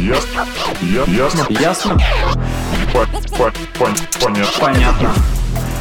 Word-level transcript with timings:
Ясно. 0.00 0.46
Ясно. 1.06 1.46
Ясно? 1.50 1.98
По- 2.92 3.06
по- 3.36 3.52
пон- 3.78 3.96
Понятно. 4.20 4.60
Понятно. 4.60 5.14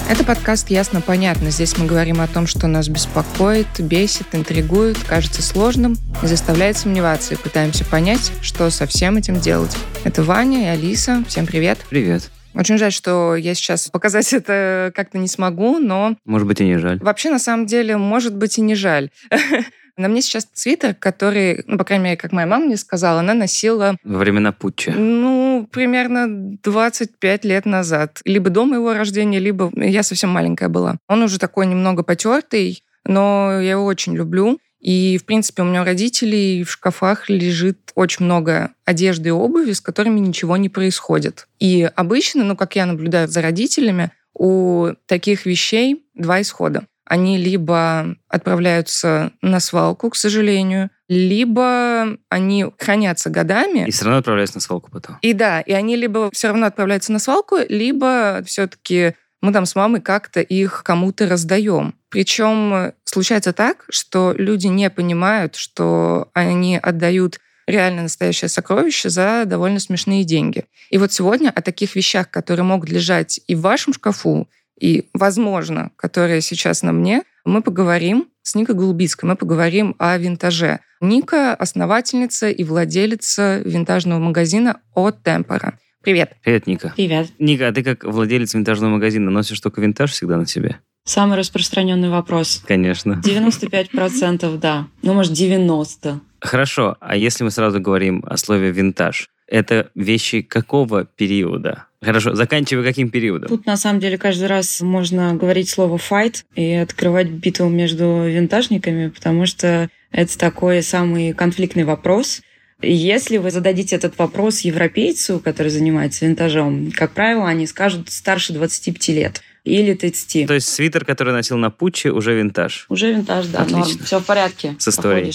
Это 0.10 0.24
подкаст 0.24 0.70
«Ясно, 0.70 1.02
понятно». 1.02 1.50
Здесь 1.50 1.78
мы 1.78 1.86
говорим 1.86 2.20
о 2.22 2.28
том, 2.28 2.46
что 2.46 2.68
нас 2.68 2.90
беспокоит, 2.90 3.68
бесит, 3.80 4.28
интригует, 4.34 4.98
кажется 5.04 5.42
сложным 5.42 5.96
и 6.22 6.28
заставляет 6.28 6.78
сомневаться, 6.78 7.34
и 7.34 7.38
пытаемся 7.38 7.86
понять, 7.86 8.32
что 8.42 8.70
со 8.70 8.86
всем 8.86 9.18
этим 9.18 9.40
делать. 9.40 9.76
Это 10.04 10.22
Ваня 10.24 10.64
и 10.64 10.68
Алиса. 10.68 11.24
Всем 11.28 11.46
привет. 11.48 11.80
Привет. 11.90 12.30
Очень 12.54 12.78
жаль, 12.78 12.92
что 12.92 13.36
я 13.36 13.56
сейчас 13.56 13.88
показать 13.90 14.32
это 14.34 14.92
как-то 14.94 15.18
не 15.18 15.28
смогу, 15.28 15.80
но 15.80 16.16
Может 16.26 16.48
быть, 16.48 16.62
и 16.62 16.66
не 16.66 16.78
жаль. 16.78 17.00
вообще, 17.00 17.30
на 17.32 17.40
самом 17.40 17.66
деле, 17.66 17.98
может 17.98 18.36
быть 18.36 18.58
и 18.58 18.62
не 18.62 18.76
жаль. 18.76 19.10
На 19.98 20.08
мне 20.08 20.22
сейчас 20.22 20.48
свитер, 20.54 20.96
который, 20.96 21.64
ну, 21.68 21.78
по 21.78 21.84
крайней 21.84 22.06
мере, 22.06 22.18
как 22.18 22.32
моя 22.32 22.48
мама 22.48 22.66
мне 22.66 22.78
сказала, 22.78 23.20
она 23.20 23.34
носила 23.34 23.96
Во 24.04 24.18
времена 24.18 24.52
путча. 24.52 24.92
ну, 24.92 25.68
примерно 25.72 26.58
25 26.64 27.46
лет 27.46 27.66
назад. 27.66 28.22
Либо 28.26 28.50
до 28.50 28.66
моего 28.66 28.94
рождения, 28.94 29.40
либо 29.40 29.72
я 29.76 30.04
совсем 30.04 30.32
маленькая 30.32 30.70
была. 30.70 30.98
Он 31.08 31.22
уже 31.22 31.38
такой 31.40 31.68
немного 31.68 32.04
потертый, 32.04 32.84
но 33.06 33.60
я 33.60 33.72
его 33.72 33.86
очень 33.86 34.16
люблю. 34.16 34.58
И, 34.80 35.18
в 35.18 35.26
принципе, 35.26 35.62
у 35.62 35.66
меня 35.66 35.82
у 35.82 35.86
родителей 35.86 36.64
в 36.64 36.72
шкафах 36.72 37.30
лежит 37.30 37.92
очень 37.96 38.26
много 38.26 38.72
одежды 38.84 39.30
и 39.30 39.32
обуви, 39.32 39.72
с 39.72 39.80
которыми 39.80 40.20
ничего 40.20 40.58
не 40.58 40.68
происходит. 40.68 41.48
И 41.60 41.90
обычно, 41.96 42.44
ну, 42.44 42.58
как 42.58 42.76
я 42.76 42.86
наблюдаю 42.86 43.30
за 43.30 43.42
родителями, 43.42 44.12
у 44.34 44.90
таких 45.06 45.46
вещей 45.46 46.04
два 46.16 46.42
исхода. 46.42 46.84
Они 47.14 47.38
либо 47.38 48.16
отправляются 48.28 49.34
на 49.44 49.60
свалку, 49.60 50.10
к 50.10 50.16
сожалению, 50.16 50.90
либо 51.08 52.18
они 52.28 52.66
хранятся 52.80 53.30
годами, 53.30 53.86
И 53.88 53.92
все 53.92 54.06
равно 54.06 54.18
отправляюсь 54.18 54.56
на 54.56 54.62
свалку 54.62 54.90
потом. 54.90 55.20
и 55.22 55.34
да, 55.34 55.62
и 55.62 55.74
они 55.74 55.96
либо 55.96 56.32
все 56.34 56.48
равно 56.48 56.66
отправляются 56.66 57.12
на 57.12 57.20
свалку, 57.20 57.58
либо 57.70 58.42
все-таки 58.48 59.14
мы 59.42 59.54
там 59.54 59.68
с 59.68 59.76
мамой 59.76 60.02
как-то 60.02 60.42
их 60.42 60.82
кому-то 60.84 61.30
раздаем. 61.30 61.94
Причем 62.10 62.94
случается 63.04 63.54
так, 63.54 63.86
что 63.92 64.34
люди 64.36 64.66
не 64.66 64.90
понимают, 64.90 65.56
что 65.56 66.32
они 66.34 66.80
отдают 66.82 67.40
реально 67.68 68.02
настоящее 68.02 68.50
сокровище 68.50 69.10
за 69.10 69.44
довольно 69.46 69.80
смешные 69.80 70.24
деньги. 70.24 70.66
И 70.90 70.98
вот 70.98 71.14
сегодня 71.14 71.52
о 71.52 71.62
таких 71.62 71.96
вещах, 71.96 72.32
которые 72.32 72.66
могут 72.66 72.90
лежать 72.90 73.40
и 73.46 73.54
в 73.54 73.62
вашем 73.62 73.94
шкафу, 73.94 74.48
и, 74.80 75.10
возможно, 75.14 75.92
которые 75.96 76.42
сейчас 76.42 76.82
на 76.82 76.92
мне, 76.92 77.24
мы 77.46 77.62
поговорим 77.62 78.28
с 78.42 78.56
Никой 78.56 78.76
Голубицкой, 78.76 79.30
мы 79.30 79.36
поговорим 79.36 79.96
о 80.00 80.18
винтаже. 80.18 80.80
Ника— 81.02 81.54
основательница 81.60 82.50
и 82.50 82.64
владелица 82.64 83.60
винтажного 83.66 84.20
магазина 84.20 84.82
от 84.94 85.24
Темпора. 85.24 85.80
Привет. 86.02 86.34
Привет, 86.44 86.68
Ника. 86.68 86.94
Привет. 86.96 87.30
Ника, 87.40 87.70
а 87.70 87.72
ты 87.72 87.82
как 87.82 88.04
владелец 88.04 88.54
винтажного 88.54 88.92
магазина 88.92 89.32
носишь 89.32 89.62
только 89.62 89.80
винтаж 89.80 90.12
всегда 90.12 90.36
на 90.38 90.46
себе? 90.46 90.80
Самый 91.06 91.38
распространенный 91.38 92.10
вопрос. 92.10 92.62
Конечно. 92.66 93.22
95% 93.24 94.58
да. 94.58 94.88
Ну, 95.02 95.14
может, 95.14 95.34
90%. 95.34 96.20
Хорошо, 96.40 96.98
а 97.00 97.16
если 97.16 97.46
мы 97.46 97.52
сразу 97.52 97.80
говорим 97.80 98.24
о 98.28 98.36
слове 98.36 98.72
винтаж, 98.72 99.30
это 99.48 99.90
вещи 99.96 100.42
какого 100.42 101.06
периода? 101.06 101.86
Хорошо, 102.02 102.36
заканчивая 102.36 102.84
каким 102.84 103.10
периодом? 103.10 103.50
Тут, 103.50 103.66
на 103.66 103.78
самом 103.78 104.00
деле, 104.00 104.18
каждый 104.18 104.48
раз 104.48 104.82
можно 104.82 105.34
говорить 105.36 105.70
слово 105.70 105.98
«fight» 105.98 106.44
и 106.56 106.74
открывать 106.74 107.30
битву 107.30 107.70
между 107.70 108.26
винтажниками, 108.28 109.10
потому 109.10 109.46
что 109.46 109.90
это 110.12 110.38
такой 110.38 110.84
самый 110.84 111.34
конфликтный 111.34 111.86
вопрос. 111.86 112.42
Если 112.82 113.38
вы 113.38 113.52
зададите 113.52 113.96
этот 113.96 114.18
вопрос 114.18 114.62
европейцу, 114.62 115.40
который 115.40 115.70
занимается 115.70 116.26
винтажом, 116.26 116.92
как 116.92 117.14
правило, 117.14 117.48
они 117.48 117.66
скажут 117.66 118.10
старше 118.10 118.52
25 118.52 119.08
лет 119.10 119.42
или 119.64 119.94
30. 119.94 120.48
То 120.48 120.54
есть 120.54 120.68
свитер, 120.68 121.06
который 121.06 121.34
носил 121.34 121.58
на 121.58 121.70
путче, 121.70 122.12
уже 122.12 122.36
винтаж. 122.36 122.86
Уже 122.90 123.14
винтаж, 123.14 123.48
да, 123.48 123.60
Отлично. 123.60 124.04
Все 124.04 124.20
в 124.20 124.26
порядке. 124.26 124.76
С 124.78 124.90
историей. 124.90 125.34